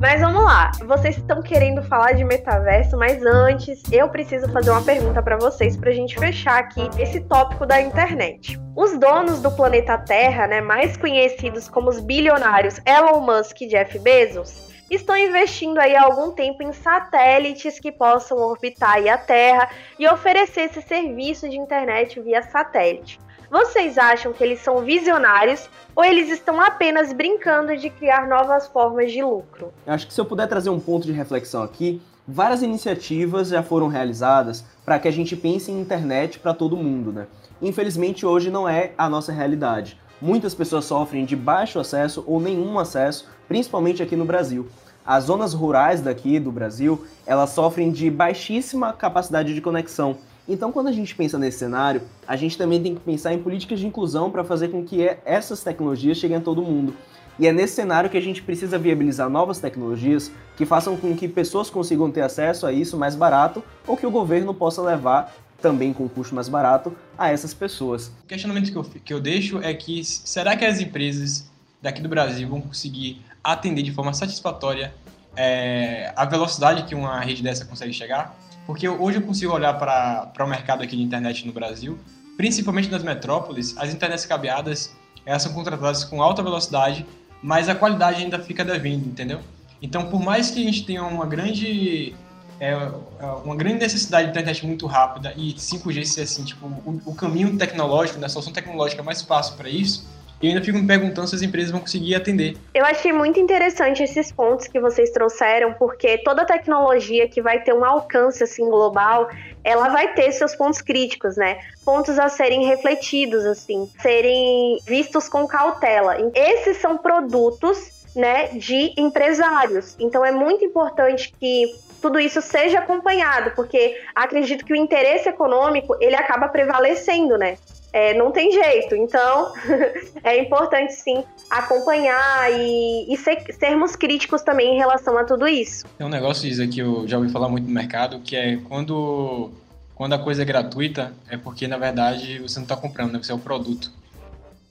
Mas 0.00 0.20
vamos 0.20 0.42
lá, 0.42 0.72
vocês 0.84 1.16
estão 1.16 1.40
querendo 1.40 1.80
falar 1.82 2.12
de 2.12 2.24
metaverso, 2.24 2.96
mas 2.96 3.20
antes 3.24 3.82
eu 3.90 4.08
preciso 4.08 4.48
fazer 4.52 4.70
uma 4.70 4.82
pergunta 4.82 5.20
para 5.20 5.36
vocês 5.36 5.76
para 5.76 5.90
a 5.90 5.92
gente 5.92 6.16
fechar 6.16 6.58
aqui 6.58 6.88
esse 6.98 7.20
tópico 7.20 7.66
da 7.66 7.80
internet. 7.80 8.58
Os 8.76 8.96
donos 8.98 9.42
do 9.42 9.50
planeta 9.50 9.98
Terra, 9.98 10.46
né, 10.46 10.60
mais 10.60 10.96
conhecidos 10.96 11.68
como 11.68 11.90
os 11.90 11.98
bilionários 11.98 12.80
Elon 12.86 13.20
Musk 13.20 13.60
e 13.62 13.66
Jeff 13.66 13.98
Bezos, 13.98 14.67
estão 14.90 15.16
investindo 15.16 15.78
aí 15.78 15.96
algum 15.96 16.32
tempo 16.32 16.62
em 16.62 16.72
satélites 16.72 17.78
que 17.78 17.92
possam 17.92 18.38
orbitar 18.38 18.98
a 19.06 19.18
Terra 19.18 19.70
e 19.98 20.08
oferecer 20.08 20.62
esse 20.62 20.82
serviço 20.82 21.48
de 21.48 21.56
internet 21.56 22.20
via 22.20 22.42
satélite. 22.42 23.18
Vocês 23.50 23.96
acham 23.96 24.32
que 24.32 24.44
eles 24.44 24.60
são 24.60 24.84
visionários 24.84 25.70
ou 25.96 26.04
eles 26.04 26.28
estão 26.28 26.60
apenas 26.60 27.14
brincando 27.14 27.74
de 27.76 27.88
criar 27.88 28.28
novas 28.28 28.66
formas 28.66 29.10
de 29.10 29.22
lucro? 29.22 29.72
Eu 29.86 29.94
acho 29.94 30.06
que 30.06 30.12
se 30.12 30.20
eu 30.20 30.26
puder 30.26 30.46
trazer 30.46 30.68
um 30.68 30.78
ponto 30.78 31.06
de 31.06 31.12
reflexão 31.12 31.62
aqui, 31.62 32.02
várias 32.26 32.62
iniciativas 32.62 33.48
já 33.48 33.62
foram 33.62 33.88
realizadas 33.88 34.64
para 34.84 34.98
que 34.98 35.08
a 35.08 35.10
gente 35.10 35.34
pense 35.34 35.72
em 35.72 35.80
internet 35.80 36.38
para 36.38 36.52
todo 36.52 36.76
mundo, 36.76 37.10
né? 37.10 37.26
Infelizmente 37.62 38.26
hoje 38.26 38.50
não 38.50 38.68
é 38.68 38.92
a 38.98 39.08
nossa 39.08 39.32
realidade. 39.32 39.98
Muitas 40.20 40.54
pessoas 40.54 40.84
sofrem 40.84 41.24
de 41.24 41.34
baixo 41.34 41.78
acesso 41.78 42.22
ou 42.26 42.38
nenhum 42.38 42.78
acesso, 42.78 43.30
principalmente 43.48 44.02
aqui 44.02 44.14
no 44.14 44.24
Brasil. 44.24 44.68
As 45.04 45.24
zonas 45.24 45.54
rurais 45.54 46.02
daqui 46.02 46.38
do 46.38 46.52
Brasil, 46.52 47.04
elas 47.26 47.50
sofrem 47.50 47.90
de 47.90 48.10
baixíssima 48.10 48.92
capacidade 48.92 49.54
de 49.54 49.60
conexão. 49.60 50.18
Então, 50.46 50.70
quando 50.70 50.88
a 50.88 50.92
gente 50.92 51.14
pensa 51.14 51.38
nesse 51.38 51.58
cenário, 51.58 52.02
a 52.26 52.36
gente 52.36 52.56
também 52.56 52.82
tem 52.82 52.94
que 52.94 53.00
pensar 53.00 53.32
em 53.32 53.42
políticas 53.42 53.80
de 53.80 53.86
inclusão 53.86 54.30
para 54.30 54.44
fazer 54.44 54.68
com 54.68 54.84
que 54.84 55.10
essas 55.24 55.62
tecnologias 55.62 56.18
cheguem 56.18 56.36
a 56.36 56.40
todo 56.40 56.62
mundo. 56.62 56.94
E 57.38 57.46
é 57.46 57.52
nesse 57.52 57.74
cenário 57.74 58.10
que 58.10 58.16
a 58.16 58.20
gente 58.20 58.42
precisa 58.42 58.78
viabilizar 58.78 59.30
novas 59.30 59.58
tecnologias 59.58 60.30
que 60.56 60.66
façam 60.66 60.96
com 60.96 61.14
que 61.14 61.28
pessoas 61.28 61.70
consigam 61.70 62.10
ter 62.10 62.22
acesso 62.22 62.66
a 62.66 62.72
isso 62.72 62.96
mais 62.96 63.14
barato 63.14 63.62
ou 63.86 63.96
que 63.96 64.06
o 64.06 64.10
governo 64.10 64.52
possa 64.52 64.82
levar 64.82 65.34
também 65.62 65.92
com 65.92 66.08
custo 66.08 66.34
mais 66.34 66.48
barato 66.48 66.92
a 67.16 67.30
essas 67.30 67.54
pessoas. 67.54 68.08
O 68.24 68.26
questionamento 68.26 68.72
que 68.72 68.76
eu, 68.76 68.84
que 68.84 69.14
eu 69.14 69.20
deixo 69.20 69.60
é 69.62 69.72
que 69.72 70.02
será 70.04 70.56
que 70.56 70.64
as 70.64 70.80
empresas 70.80 71.48
daqui 71.80 72.02
do 72.02 72.08
Brasil 72.08 72.48
vão 72.48 72.60
conseguir 72.60 73.22
atender 73.42 73.82
de 73.82 73.92
forma 73.92 74.12
satisfatória 74.12 74.94
é, 75.36 76.12
a 76.16 76.24
velocidade 76.24 76.84
que 76.84 76.94
uma 76.94 77.20
rede 77.20 77.42
dessa 77.42 77.64
consegue 77.64 77.92
chegar? 77.92 78.36
Porque 78.66 78.88
hoje 78.88 79.18
eu 79.18 79.22
consigo 79.22 79.52
olhar 79.52 79.74
para 79.74 80.44
o 80.44 80.46
mercado 80.46 80.82
aqui 80.82 80.96
de 80.96 81.02
internet 81.02 81.46
no 81.46 81.52
Brasil, 81.52 81.98
principalmente 82.36 82.90
nas 82.90 83.02
metrópoles, 83.02 83.76
as 83.78 83.92
internets 83.92 84.26
cabeadas 84.26 84.94
elas 85.24 85.42
são 85.42 85.52
contratadas 85.52 86.04
com 86.04 86.22
alta 86.22 86.42
velocidade, 86.42 87.04
mas 87.42 87.68
a 87.68 87.74
qualidade 87.74 88.22
ainda 88.22 88.38
fica 88.38 88.64
devendo, 88.64 89.06
entendeu? 89.06 89.40
Então, 89.80 90.08
por 90.08 90.20
mais 90.20 90.50
que 90.50 90.60
a 90.60 90.64
gente 90.64 90.84
tenha 90.84 91.04
uma 91.04 91.26
grande 91.26 92.14
é, 92.60 92.70
é, 92.70 93.26
uma 93.44 93.54
grande 93.54 93.78
necessidade 93.78 94.24
de 94.24 94.30
internet 94.30 94.66
muito 94.66 94.86
rápida 94.86 95.32
e 95.36 95.54
5G 95.54 96.04
ser 96.04 96.22
assim, 96.22 96.44
tipo, 96.44 96.66
o, 96.66 97.00
o 97.06 97.14
caminho 97.14 97.56
tecnológico, 97.56 98.18
né, 98.18 98.26
a 98.26 98.28
solução 98.28 98.52
tecnológica 98.52 99.02
mais 99.02 99.22
fácil 99.22 99.56
para 99.56 99.68
isso, 99.68 100.06
eu 100.40 100.48
ainda 100.50 100.64
fico 100.64 100.78
me 100.78 100.86
perguntando 100.86 101.26
se 101.26 101.34
as 101.34 101.42
empresas 101.42 101.70
vão 101.70 101.80
conseguir 101.80 102.14
atender. 102.14 102.56
Eu 102.72 102.84
achei 102.84 103.12
muito 103.12 103.40
interessante 103.40 104.02
esses 104.02 104.30
pontos 104.30 104.68
que 104.68 104.78
vocês 104.78 105.10
trouxeram, 105.10 105.74
porque 105.74 106.18
toda 106.18 106.44
tecnologia 106.44 107.28
que 107.28 107.42
vai 107.42 107.60
ter 107.60 107.72
um 107.74 107.84
alcance 107.84 108.42
assim 108.44 108.64
global, 108.68 109.28
ela 109.64 109.88
vai 109.88 110.14
ter 110.14 110.30
seus 110.32 110.54
pontos 110.54 110.80
críticos, 110.80 111.36
né? 111.36 111.58
Pontos 111.84 112.18
a 112.18 112.28
serem 112.28 112.66
refletidos, 112.66 113.44
assim, 113.44 113.90
serem 114.00 114.78
vistos 114.86 115.28
com 115.28 115.46
cautela. 115.46 116.16
Esses 116.34 116.76
são 116.76 116.96
produtos, 116.96 118.06
né, 118.14 118.48
de 118.48 118.94
empresários. 118.96 119.96
Então 119.98 120.24
é 120.24 120.30
muito 120.30 120.64
importante 120.64 121.32
que 121.38 121.74
tudo 122.00 122.18
isso 122.18 122.40
seja 122.40 122.78
acompanhado, 122.78 123.50
porque 123.56 124.00
acredito 124.14 124.64
que 124.64 124.72
o 124.72 124.76
interesse 124.76 125.28
econômico 125.28 125.96
ele 126.00 126.14
acaba 126.14 126.48
prevalecendo, 126.48 127.36
né? 127.36 127.58
É, 127.92 128.14
não 128.14 128.30
tem 128.30 128.50
jeito. 128.52 128.94
Então, 128.94 129.52
é 130.22 130.40
importante 130.42 130.92
sim 130.94 131.24
acompanhar 131.48 132.52
e, 132.52 133.12
e 133.12 133.16
ser, 133.16 133.42
sermos 133.52 133.96
críticos 133.96 134.42
também 134.42 134.74
em 134.74 134.76
relação 134.76 135.16
a 135.16 135.24
tudo 135.24 135.48
isso. 135.48 135.86
Tem 135.96 136.06
um 136.06 136.10
negócio 136.10 136.48
isso 136.48 136.66
que 136.68 136.80
eu 136.80 137.06
já 137.08 137.16
ouvi 137.16 137.30
falar 137.30 137.48
muito 137.48 137.66
no 137.66 137.72
mercado, 137.72 138.20
que 138.20 138.36
é 138.36 138.56
quando, 138.68 139.50
quando 139.94 140.12
a 140.12 140.18
coisa 140.18 140.42
é 140.42 140.44
gratuita, 140.44 141.12
é 141.30 141.36
porque 141.36 141.66
na 141.66 141.78
verdade 141.78 142.38
você 142.38 142.58
não 142.58 142.64
está 142.64 142.76
comprando, 142.76 143.12
né? 143.12 143.18
você 143.22 143.32
é 143.32 143.34
o 143.34 143.38
produto. 143.38 143.90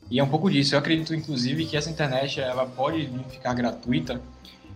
E 0.10 0.20
é 0.20 0.24
um 0.24 0.30
pouco 0.30 0.50
disso. 0.50 0.74
Eu 0.74 0.80
acredito, 0.80 1.14
inclusive, 1.14 1.66
que 1.66 1.76
essa 1.76 1.90
internet 1.90 2.40
ela 2.40 2.66
pode 2.66 3.10
ficar 3.30 3.54
gratuita 3.54 4.22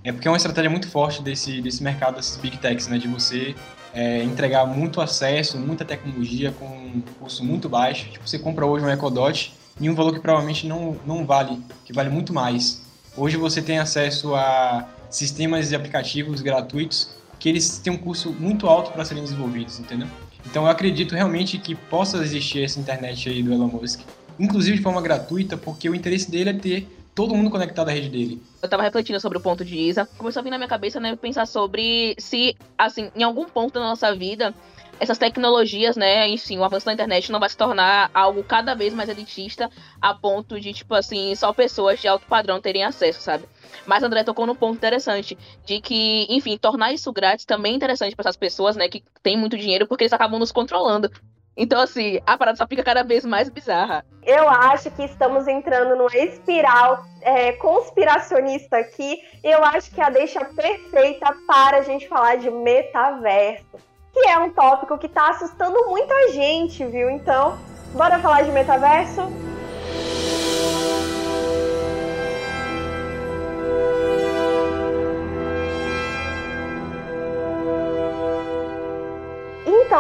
é 0.04 0.12
porque 0.12 0.28
é 0.28 0.32
uma 0.32 0.38
estratégia 0.38 0.70
muito 0.70 0.90
forte 0.90 1.22
desse, 1.22 1.62
desse 1.62 1.84
mercado, 1.84 2.16
desses 2.16 2.36
big 2.38 2.58
techs, 2.58 2.88
né? 2.88 2.98
De 2.98 3.08
você 3.08 3.56
é, 3.94 4.24
entregar 4.24 4.66
muito 4.66 5.02
acesso, 5.02 5.58
muita 5.58 5.84
tecnologia 5.84 6.52
com 6.52 6.66
um 6.66 7.02
custo 7.20 7.44
muito 7.44 7.68
baixo. 7.70 8.10
Tipo, 8.10 8.28
você 8.28 8.40
compra 8.40 8.66
hoje 8.66 8.86
um 8.86 8.90
EcoDot 8.90 9.54
em 9.80 9.90
um 9.90 9.96
valor 9.96 10.14
que 10.14 10.20
provavelmente 10.20 10.68
não, 10.68 10.98
não 11.06 11.26
vale, 11.26 11.62
que 11.86 11.94
vale 11.94 12.10
muito 12.10 12.34
mais. 12.34 12.82
Hoje 13.16 13.38
você 13.38 13.62
tem 13.62 13.80
acesso 13.80 14.36
a 14.36 14.88
sistemas 15.10 15.72
e 15.72 15.76
aplicativos 15.76 16.42
gratuitos 16.42 17.16
que 17.40 17.50
eles 17.50 17.80
têm 17.80 17.92
um 17.92 17.98
custo 17.98 18.32
muito 18.32 18.68
alto 18.68 18.92
para 18.92 19.04
serem 19.04 19.24
desenvolvidos, 19.24 19.80
entendeu? 19.80 20.08
Então 20.46 20.64
eu 20.64 20.70
acredito 20.70 21.16
realmente 21.16 21.58
que 21.58 21.76
possa 21.76 22.18
existir 22.18 22.64
essa 22.64 22.80
internet 22.80 23.28
aí 23.30 23.44
do 23.44 23.52
Elon 23.52 23.68
Musk, 23.68 24.02
inclusive 24.40 24.78
de 24.78 24.84
forma 24.84 25.02
gratuita, 25.02 25.58
porque 25.58 25.90
o 25.90 25.96
interesse 25.96 26.30
dele 26.30 26.52
é 26.52 26.54
ter 26.54 26.88
todo 27.14 27.36
mundo 27.36 27.50
conectado 27.50 27.90
à 27.90 27.92
rede 27.92 28.10
dele. 28.10 28.42
Eu 28.62 28.70
tava 28.70 28.84
refletindo 28.84 29.20
sobre 29.20 29.38
o 29.38 29.42
ponto 29.42 29.66
de 29.66 29.76
Isa. 29.76 30.08
Começou 30.18 30.40
a 30.40 30.44
vir 30.44 30.52
na 30.52 30.58
minha 30.58 30.68
cabeça, 30.68 31.00
né, 31.00 31.16
pensar 31.16 31.48
sobre 31.48 32.16
se, 32.20 32.56
assim, 32.78 33.12
em 33.16 33.24
algum 33.24 33.46
ponto 33.46 33.74
da 33.74 33.80
nossa 33.80 34.14
vida, 34.16 34.54
essas 35.00 35.18
tecnologias, 35.18 35.98
né, 35.98 36.30
enfim, 36.30 36.60
o 36.60 36.64
avanço 36.64 36.86
da 36.86 36.94
internet 36.94 37.32
não 37.32 37.40
vai 37.40 37.50
se 37.50 37.58
tornar 37.58 38.12
algo 38.14 38.44
cada 38.44 38.76
vez 38.76 38.94
mais 38.94 39.10
elitista 39.10 39.68
a 40.00 40.14
ponto 40.14 40.60
de, 40.60 40.72
tipo 40.74 40.94
assim, 40.94 41.34
só 41.34 41.52
pessoas 41.52 42.00
de 42.00 42.08
alto 42.08 42.28
padrão 42.28 42.62
terem 42.62 42.84
acesso, 42.84 43.20
sabe? 43.20 43.46
Mas 43.84 44.04
André 44.04 44.24
tocou 44.24 44.46
num 44.46 44.54
ponto 44.54 44.76
interessante 44.76 45.36
de 45.66 45.82
que, 45.82 46.28
enfim, 46.30 46.56
tornar 46.56 46.94
isso 46.94 47.12
grátis 47.12 47.46
também 47.46 47.74
é 47.74 47.76
interessante 47.78 48.16
para 48.16 48.24
essas 48.24 48.38
pessoas, 48.38 48.76
né, 48.76 48.88
que 48.88 49.04
têm 49.24 49.36
muito 49.36 49.58
dinheiro, 49.58 49.88
porque 49.88 50.04
eles 50.04 50.14
acabam 50.14 50.40
nos 50.40 50.52
controlando. 50.52 51.10
Então, 51.56 51.82
assim, 51.82 52.20
a 52.26 52.38
parada 52.38 52.58
só 52.58 52.66
fica 52.66 52.84
cada 52.84 53.04
vez 53.04 53.26
mais 53.26 53.50
bizarra. 53.50 54.06
Eu 54.24 54.48
acho 54.48 54.90
que 54.92 55.04
estamos 55.04 55.48
entrando 55.48 55.96
numa 55.96 56.16
espiral 56.16 57.04
é, 57.22 57.52
conspiracionista 57.54 58.78
aqui. 58.78 59.20
Eu 59.44 59.64
acho 59.66 59.92
que 59.92 60.00
é 60.00 60.06
a 60.06 60.10
deixa 60.10 60.46
perfeita 60.46 61.34
para 61.46 61.78
a 61.78 61.82
gente 61.82 62.08
falar 62.08 62.38
de 62.38 62.50
metaverso, 62.50 63.78
que 64.14 64.28
é 64.28 64.38
um 64.38 64.50
tópico 64.52 64.98
que 64.98 65.08
está 65.08 65.30
assustando 65.30 65.88
muita 65.88 66.32
gente, 66.32 66.86
viu? 66.86 67.10
Então, 67.10 67.58
bora 67.94 68.20
falar 68.20 68.44
de 68.44 68.52
metaverso? 68.52 69.51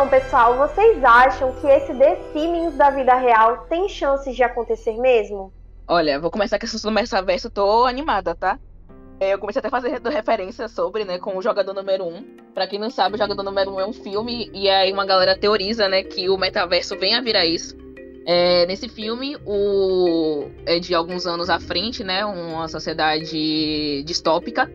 Então, 0.01 0.09
pessoal, 0.09 0.57
vocês 0.57 1.03
acham 1.03 1.53
que 1.61 1.67
esse 1.67 1.93
The 1.93 2.17
Sims 2.33 2.75
da 2.75 2.89
vida 2.89 3.13
real 3.13 3.67
tem 3.69 3.87
chances 3.87 4.35
de 4.35 4.41
acontecer 4.41 4.97
mesmo? 4.97 5.53
Olha, 5.87 6.19
vou 6.19 6.31
começar 6.31 6.57
com 6.57 6.65
esse 6.65 6.89
metaverso, 6.89 7.51
tô 7.51 7.85
animada, 7.85 8.33
tá? 8.33 8.57
É, 9.19 9.35
eu 9.35 9.37
comecei 9.37 9.59
até 9.59 9.67
a 9.67 9.69
fazer 9.69 10.01
referência 10.01 10.67
sobre, 10.67 11.05
né, 11.05 11.19
com 11.19 11.37
o 11.37 11.41
Jogador 11.43 11.75
Número 11.75 12.03
1. 12.03 12.23
Pra 12.51 12.65
quem 12.65 12.79
não 12.79 12.89
sabe, 12.89 13.13
o 13.13 13.17
Jogador 13.19 13.43
Número 13.43 13.75
1 13.75 13.79
é 13.79 13.85
um 13.85 13.93
filme, 13.93 14.49
e 14.51 14.67
aí 14.67 14.91
uma 14.91 15.05
galera 15.05 15.37
teoriza, 15.37 15.87
né, 15.87 16.01
que 16.01 16.27
o 16.29 16.35
metaverso 16.35 16.97
vem 16.97 17.13
a 17.13 17.21
virar 17.21 17.45
isso. 17.45 17.77
É, 18.25 18.65
nesse 18.65 18.89
filme, 18.89 19.37
o 19.45 20.49
é 20.65 20.79
de 20.79 20.95
alguns 20.95 21.27
anos 21.27 21.47
à 21.47 21.59
frente, 21.59 22.03
né, 22.03 22.25
uma 22.25 22.67
sociedade 22.67 24.03
distópica, 24.03 24.67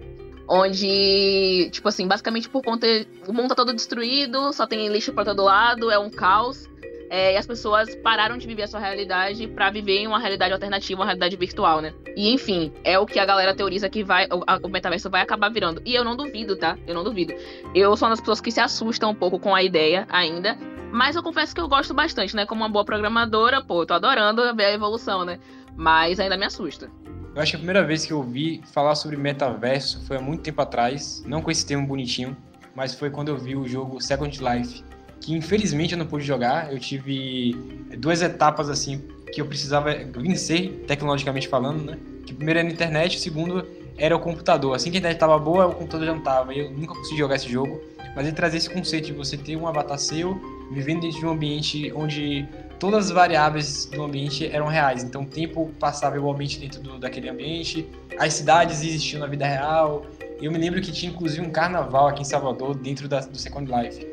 onde, 0.49 1.69
tipo 1.73 1.89
assim, 1.89 2.07
basicamente 2.07 2.49
por 2.49 2.63
conta. 2.63 2.87
O 3.27 3.33
mundo 3.33 3.49
tá 3.49 3.55
todo 3.55 3.73
destruído, 3.73 4.53
só 4.53 4.67
tem 4.67 4.89
lixo 4.89 5.13
pra 5.13 5.25
todo 5.25 5.43
lado, 5.43 5.91
é 5.91 5.99
um 5.99 6.11
caos. 6.11 6.69
É, 7.09 7.35
e 7.35 7.37
as 7.37 7.47
pessoas 7.47 7.95
pararam 7.97 8.37
de 8.37 8.47
viver 8.47 8.65
a 8.65 8.67
sua 8.67 8.81
realidade 8.81 9.47
para 9.47 9.71
viver 9.71 9.99
em 9.99 10.07
uma 10.09 10.19
realidade 10.19 10.53
alternativa, 10.53 11.01
uma 11.01 11.07
realidade 11.07 11.37
virtual, 11.37 11.81
né? 11.81 11.95
E 12.17 12.33
enfim, 12.33 12.73
é 12.83 12.99
o 12.99 13.07
que 13.07 13.19
a 13.19 13.25
galera 13.25 13.55
teoriza 13.55 13.89
que 13.89 14.03
vai, 14.03 14.27
o, 14.27 14.43
a, 14.47 14.59
o 14.63 14.69
metaverso 14.69 15.09
vai 15.09 15.21
acabar 15.21 15.49
virando. 15.49 15.81
E 15.85 15.95
eu 15.95 16.05
não 16.05 16.17
duvido, 16.17 16.57
tá? 16.57 16.77
Eu 16.87 16.95
não 16.95 17.05
duvido. 17.05 17.33
Eu 17.75 17.97
sou 17.97 18.07
uma 18.07 18.13
das 18.13 18.21
pessoas 18.21 18.41
que 18.41 18.51
se 18.51 18.61
assustam 18.61 19.11
um 19.11 19.15
pouco 19.15 19.39
com 19.39 19.55
a 19.55 19.63
ideia 19.63 20.07
ainda. 20.11 20.59
Mas 20.93 21.15
eu 21.15 21.23
confesso 21.23 21.55
que 21.55 21.61
eu 21.61 21.69
gosto 21.69 21.93
bastante, 21.95 22.35
né? 22.35 22.47
Como 22.47 22.63
uma 22.63 22.69
boa 22.69 22.85
programadora, 22.85 23.63
pô, 23.63 23.83
eu 23.83 23.87
tô 23.87 23.95
adorando 23.95 24.43
ver 24.55 24.67
a 24.67 24.73
evolução, 24.73 25.25
né? 25.25 25.39
Mas 25.77 26.19
ainda 26.19 26.37
me 26.37 26.45
assusta. 26.45 26.91
Eu 27.37 27.43
acho 27.43 27.51
que 27.51 27.57
a 27.57 27.59
primeira 27.59 27.85
vez 27.85 28.07
que 28.07 28.15
eu 28.15 28.17
ouvi 28.17 28.63
falar 28.73 28.95
sobre 28.95 29.15
metaverso 29.15 30.01
foi 30.07 30.17
há 30.17 30.21
muito 30.23 30.41
tempo 30.41 30.63
atrás, 30.63 31.23
não 31.27 31.43
com 31.43 31.51
esse 31.51 31.67
termo 31.67 31.87
bonitinho, 31.87 32.35
mas 32.75 32.95
foi 32.95 33.11
quando 33.11 33.29
eu 33.29 33.37
vi 33.37 33.55
o 33.55 33.69
jogo 33.69 34.01
Second 34.01 34.41
Life, 34.43 34.83
que 35.21 35.35
infelizmente 35.35 35.93
eu 35.93 35.99
não 35.99 36.07
pude 36.07 36.25
jogar. 36.25 36.73
Eu 36.73 36.79
tive 36.81 37.55
duas 37.99 38.23
etapas 38.23 38.71
assim 38.71 39.03
que 39.31 39.39
eu 39.39 39.45
precisava 39.45 39.95
vencer, 40.17 40.85
tecnologicamente 40.87 41.47
falando, 41.47 41.85
né? 41.85 41.99
Que 42.25 42.33
primeiro 42.33 42.61
era 42.61 42.69
a 42.71 42.73
internet, 42.73 43.19
o 43.19 43.21
segundo 43.21 43.67
era 43.99 44.17
o 44.17 44.19
computador. 44.19 44.75
Assim 44.75 44.91
que 44.91 44.97
a 44.97 45.01
internet 45.01 45.17
estava 45.17 45.39
boa, 45.39 45.67
o 45.67 45.75
computador 45.75 46.07
já 46.07 46.13
não 46.13 46.21
estava. 46.21 46.55
Eu 46.55 46.71
nunca 46.71 46.95
consegui 46.95 47.19
jogar 47.19 47.37
esse 47.37 47.51
jogo, 47.51 47.83
mas 48.15 48.27
ele 48.27 48.35
trazia 48.35 48.57
esse 48.57 48.71
conceito 48.71 49.09
de 49.09 49.13
você 49.13 49.37
ter 49.37 49.57
um 49.57 49.67
avatar 49.67 49.99
seu, 49.99 50.41
vivendo 50.73 51.03
dentro 51.03 51.21
de 51.21 51.27
um 51.27 51.33
ambiente 51.33 51.93
onde 51.95 52.49
todas 52.79 53.07
as 53.07 53.11
variáveis 53.11 53.87
do 53.87 54.03
ambiente 54.03 54.47
eram 54.47 54.67
reais. 54.67 55.03
Então 55.03 55.23
o 55.23 55.27
tempo 55.27 55.73
passava 55.79 56.17
igualmente 56.17 56.59
dentro 56.59 56.81
do, 56.81 56.99
daquele 56.99 57.29
ambiente, 57.29 57.89
as 58.19 58.35
cidades 58.35 58.83
existiam 58.83 59.21
na 59.21 59.27
vida 59.27 59.47
real. 59.47 60.07
Eu 60.41 60.53
me 60.53 60.59
lembro 60.59 60.81
que 60.81 60.93
tinha 60.93 61.11
inclusive 61.11 61.45
um 61.45 61.51
carnaval 61.51 62.09
aqui 62.09 62.23
em 62.23 62.25
Salvador 62.25 62.75
dentro 62.75 63.09
da, 63.09 63.21
do 63.21 63.39
Second 63.39 63.71
Life. 63.71 64.07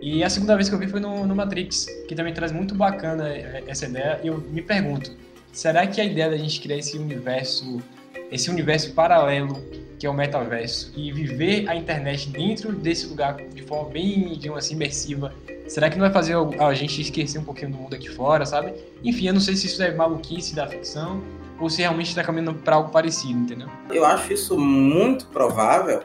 E 0.00 0.22
a 0.22 0.30
segunda 0.30 0.54
vez 0.54 0.68
que 0.68 0.74
eu 0.74 0.78
vi 0.78 0.86
foi 0.86 1.00
no, 1.00 1.26
no 1.26 1.34
Matrix, 1.34 1.86
que 2.06 2.14
também 2.14 2.32
traz 2.32 2.52
muito 2.52 2.74
bacana 2.74 3.28
essa 3.66 3.86
ideia. 3.86 4.20
E 4.22 4.28
eu 4.28 4.38
me 4.38 4.62
pergunto, 4.62 5.10
será 5.52 5.86
que 5.86 6.00
a 6.00 6.04
ideia 6.04 6.30
da 6.30 6.36
gente 6.36 6.60
criar 6.60 6.76
esse 6.76 6.96
universo, 6.96 7.82
esse 8.30 8.50
universo 8.50 8.92
paralelo 8.92 9.62
que 9.98 10.06
é 10.06 10.10
o 10.10 10.14
metaverso, 10.14 10.92
e 10.94 11.10
viver 11.10 11.68
a 11.68 11.74
internet 11.74 12.28
dentro 12.28 12.72
desse 12.72 13.06
lugar 13.06 13.36
de 13.36 13.62
forma 13.62 13.90
bem, 13.90 14.36
digamos 14.38 14.64
assim, 14.64 14.74
imersiva, 14.74 15.32
será 15.66 15.88
que 15.88 15.96
não 15.96 16.04
vai 16.04 16.12
fazer 16.12 16.36
a 16.58 16.74
gente 16.74 17.00
esquecer 17.00 17.38
um 17.38 17.44
pouquinho 17.44 17.70
do 17.70 17.78
mundo 17.78 17.94
aqui 17.94 18.08
fora, 18.08 18.44
sabe? 18.44 18.74
Enfim, 19.02 19.28
eu 19.28 19.34
não 19.34 19.40
sei 19.40 19.56
se 19.56 19.66
isso 19.66 19.82
é 19.82 19.94
maluquice 19.94 20.54
da 20.54 20.66
ficção 20.66 21.22
ou 21.58 21.70
se 21.70 21.80
realmente 21.80 22.08
está 22.08 22.22
caminhando 22.22 22.54
para 22.54 22.76
algo 22.76 22.90
parecido, 22.90 23.38
entendeu? 23.38 23.68
Eu 23.90 24.04
acho 24.04 24.32
isso 24.32 24.58
muito 24.58 25.26
provável, 25.28 26.02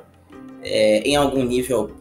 é, 0.63 0.99
em 0.99 1.15
algum 1.15 1.43
nível 1.43 1.91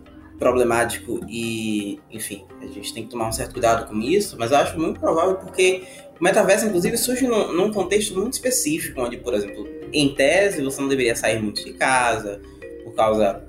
problemático 0.40 1.20
e, 1.28 2.00
enfim, 2.10 2.44
a 2.60 2.66
gente 2.66 2.92
tem 2.92 3.04
que 3.04 3.10
tomar 3.10 3.28
um 3.28 3.32
certo 3.32 3.52
cuidado 3.52 3.86
com 3.86 4.00
isso, 4.00 4.36
mas 4.38 4.50
eu 4.50 4.56
acho 4.56 4.80
muito 4.80 4.98
provável 4.98 5.36
porque 5.36 5.84
o 6.18 6.24
metaverso, 6.24 6.66
inclusive, 6.66 6.96
surge 6.96 7.28
num, 7.28 7.52
num 7.52 7.72
contexto 7.72 8.18
muito 8.18 8.32
específico, 8.32 9.00
onde, 9.00 9.18
por 9.18 9.34
exemplo, 9.34 9.68
em 9.92 10.14
tese, 10.14 10.62
você 10.62 10.80
não 10.80 10.88
deveria 10.88 11.14
sair 11.14 11.40
muito 11.40 11.62
de 11.62 11.74
casa 11.74 12.40
por 12.82 12.94
causa 12.94 13.44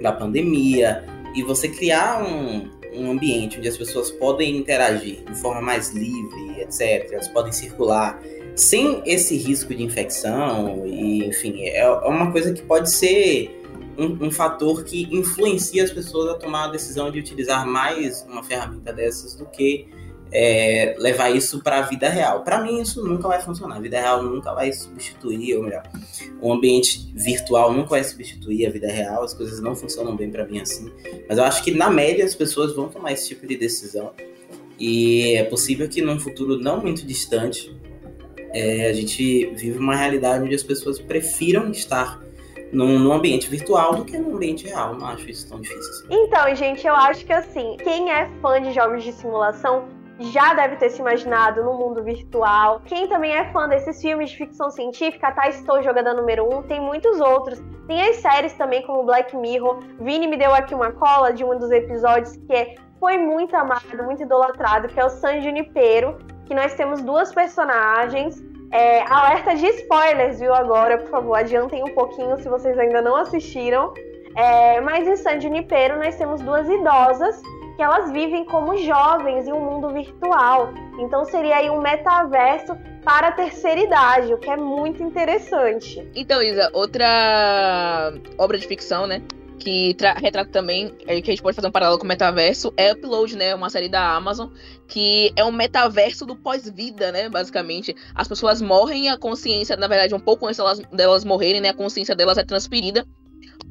da 0.00 0.12
pandemia, 0.12 1.04
e 1.34 1.42
você 1.42 1.68
criar 1.68 2.22
um, 2.22 2.68
um 2.92 3.10
ambiente 3.10 3.58
onde 3.58 3.68
as 3.68 3.76
pessoas 3.76 4.10
podem 4.10 4.56
interagir 4.56 5.24
de 5.24 5.34
forma 5.40 5.62
mais 5.62 5.90
livre, 5.90 6.60
etc., 6.60 7.12
elas 7.12 7.28
podem 7.28 7.52
circular 7.52 8.20
sem 8.54 9.02
esse 9.06 9.36
risco 9.36 9.74
de 9.74 9.82
infecção, 9.82 10.84
e 10.86 11.24
enfim, 11.24 11.62
é, 11.62 11.78
é 11.78 11.88
uma 11.88 12.30
coisa 12.30 12.52
que 12.52 12.62
pode 12.62 12.90
ser 12.90 13.61
um, 13.98 14.26
um, 14.26 14.30
fator 14.30 14.84
que 14.84 15.08
influencia 15.14 15.84
as 15.84 15.90
pessoas 15.90 16.30
a 16.30 16.34
tomar 16.34 16.64
a 16.64 16.68
decisão 16.68 17.10
de 17.10 17.18
utilizar 17.18 17.66
mais 17.66 18.26
uma 18.28 18.42
ferramenta 18.42 18.92
dessas 18.92 19.34
do 19.34 19.46
que 19.46 19.88
é, 20.32 20.94
levar 20.98 21.30
isso 21.30 21.62
para 21.62 21.78
a 21.78 21.82
vida 21.82 22.08
real. 22.08 22.42
Para 22.42 22.62
mim, 22.62 22.80
isso 22.80 23.04
nunca 23.04 23.28
vai 23.28 23.40
funcionar. 23.40 23.76
A 23.76 23.80
vida 23.80 24.00
real 24.00 24.22
nunca 24.22 24.54
vai 24.54 24.72
substituir, 24.72 25.54
ou 25.56 25.64
melhor, 25.64 25.82
o 26.40 26.52
ambiente 26.52 27.12
virtual 27.14 27.72
nunca 27.72 27.90
vai 27.90 28.02
substituir 28.02 28.66
a 28.66 28.70
vida 28.70 28.88
real. 28.88 29.22
As 29.22 29.34
coisas 29.34 29.60
não 29.60 29.76
funcionam 29.76 30.16
bem 30.16 30.30
para 30.30 30.46
mim 30.46 30.60
assim. 30.60 30.90
Mas 31.28 31.36
eu 31.36 31.44
acho 31.44 31.62
que, 31.62 31.70
na 31.70 31.90
média, 31.90 32.24
as 32.24 32.34
pessoas 32.34 32.74
vão 32.74 32.88
tomar 32.88 33.12
esse 33.12 33.28
tipo 33.28 33.46
de 33.46 33.56
decisão. 33.56 34.12
E 34.78 35.34
é 35.36 35.44
possível 35.44 35.86
que, 35.86 36.00
num 36.00 36.18
futuro 36.18 36.58
não 36.58 36.80
muito 36.80 37.06
distante, 37.06 37.76
é, 38.54 38.88
a 38.88 38.92
gente 38.92 39.46
vive 39.54 39.78
uma 39.78 39.94
realidade 39.94 40.42
onde 40.42 40.54
as 40.54 40.62
pessoas 40.62 40.98
prefiram 40.98 41.70
estar 41.70 42.22
num, 42.72 42.98
num, 42.98 43.12
ambiente 43.12 43.48
virtual 43.48 43.94
do 43.94 44.04
que 44.04 44.16
num 44.16 44.34
ambiente 44.34 44.66
real. 44.66 44.94
Não 44.94 45.06
acho 45.06 45.28
isso 45.30 45.48
tão 45.48 45.60
difícil. 45.60 45.90
Assim. 45.90 46.06
Então, 46.10 46.54
gente, 46.54 46.86
eu 46.86 46.94
acho 46.94 47.24
que 47.24 47.32
assim, 47.32 47.76
quem 47.82 48.10
é 48.10 48.28
fã 48.40 48.60
de 48.60 48.72
jogos 48.72 49.04
de 49.04 49.12
simulação 49.12 49.84
já 50.18 50.54
deve 50.54 50.76
ter 50.76 50.90
se 50.90 51.00
imaginado 51.00 51.62
no 51.62 51.74
mundo 51.74 52.02
virtual. 52.02 52.80
Quem 52.84 53.08
também 53.08 53.32
é 53.32 53.50
fã 53.52 53.68
desses 53.68 54.00
filmes 54.00 54.30
de 54.30 54.36
ficção 54.36 54.70
científica, 54.70 55.32
tá? 55.32 55.48
Estou 55.48 55.82
jogando 55.82 56.14
número 56.14 56.44
um. 56.44 56.62
Tem 56.62 56.80
muitos 56.80 57.20
outros. 57.20 57.60
Tem 57.86 58.08
as 58.08 58.16
séries 58.16 58.52
também, 58.54 58.82
como 58.82 59.02
Black 59.04 59.36
Mirror. 59.36 59.80
Vini 60.00 60.26
me 60.26 60.36
deu 60.36 60.54
aqui 60.54 60.74
uma 60.74 60.92
cola 60.92 61.32
de 61.32 61.44
um 61.44 61.58
dos 61.58 61.70
episódios 61.70 62.36
que 62.36 62.52
é, 62.52 62.74
foi 63.00 63.18
muito 63.18 63.54
amado, 63.56 64.02
muito 64.04 64.22
idolatrado, 64.22 64.88
que 64.88 65.00
é 65.00 65.04
o 65.04 65.10
San 65.10 65.40
Junipero. 65.40 66.18
Que 66.46 66.54
nós 66.54 66.74
temos 66.74 67.02
duas 67.02 67.32
personagens. 67.32 68.42
É, 68.72 69.02
alerta 69.02 69.54
de 69.54 69.66
spoilers, 69.66 70.40
viu? 70.40 70.54
Agora, 70.54 70.98
por 70.98 71.10
favor, 71.10 71.34
adiantem 71.36 71.84
um 71.84 71.94
pouquinho 71.94 72.38
se 72.38 72.48
vocês 72.48 72.78
ainda 72.78 73.02
não 73.02 73.16
assistiram. 73.16 73.92
É, 74.34 74.80
mas 74.80 75.06
em 75.06 75.16
San 75.16 75.38
Junipero 75.38 75.98
nós 75.98 76.16
temos 76.16 76.40
duas 76.40 76.66
idosas 76.66 77.40
que 77.76 77.82
elas 77.82 78.10
vivem 78.10 78.44
como 78.44 78.76
jovens 78.78 79.46
em 79.46 79.52
um 79.52 79.60
mundo 79.60 79.90
virtual. 79.90 80.72
Então 80.98 81.24
seria 81.24 81.56
aí 81.56 81.70
um 81.70 81.80
metaverso 81.80 82.76
para 83.04 83.28
a 83.28 83.32
terceira 83.32 83.80
idade, 83.80 84.32
o 84.32 84.38
que 84.38 84.48
é 84.48 84.56
muito 84.56 85.02
interessante. 85.02 86.08
Então, 86.14 86.42
Isa, 86.42 86.70
outra 86.72 88.12
obra 88.38 88.56
de 88.56 88.66
ficção, 88.66 89.06
né? 89.06 89.22
Que 89.62 89.96
retrata 90.16 90.50
também, 90.50 90.92
é, 91.06 91.20
que 91.20 91.30
a 91.30 91.32
gente 91.32 91.42
pode 91.42 91.54
fazer 91.54 91.68
um 91.68 91.70
paralelo 91.70 91.98
com 91.98 92.04
o 92.04 92.08
metaverso, 92.08 92.72
é 92.76 92.92
Upload, 92.92 93.36
né? 93.36 93.54
Uma 93.54 93.70
série 93.70 93.88
da 93.88 94.14
Amazon, 94.14 94.48
que 94.88 95.32
é 95.36 95.44
um 95.44 95.52
metaverso 95.52 96.26
do 96.26 96.34
pós-vida, 96.34 97.12
né? 97.12 97.28
Basicamente. 97.28 97.94
As 98.14 98.26
pessoas 98.26 98.60
morrem 98.60 99.04
e 99.04 99.08
a 99.08 99.16
consciência, 99.16 99.76
na 99.76 99.86
verdade, 99.86 100.14
um 100.14 100.20
pouco 100.20 100.46
antes 100.46 100.56
delas, 100.56 100.80
delas 100.92 101.24
morrerem, 101.24 101.60
né? 101.60 101.68
A 101.68 101.74
consciência 101.74 102.14
delas 102.14 102.38
é 102.38 102.44
transferida 102.44 103.06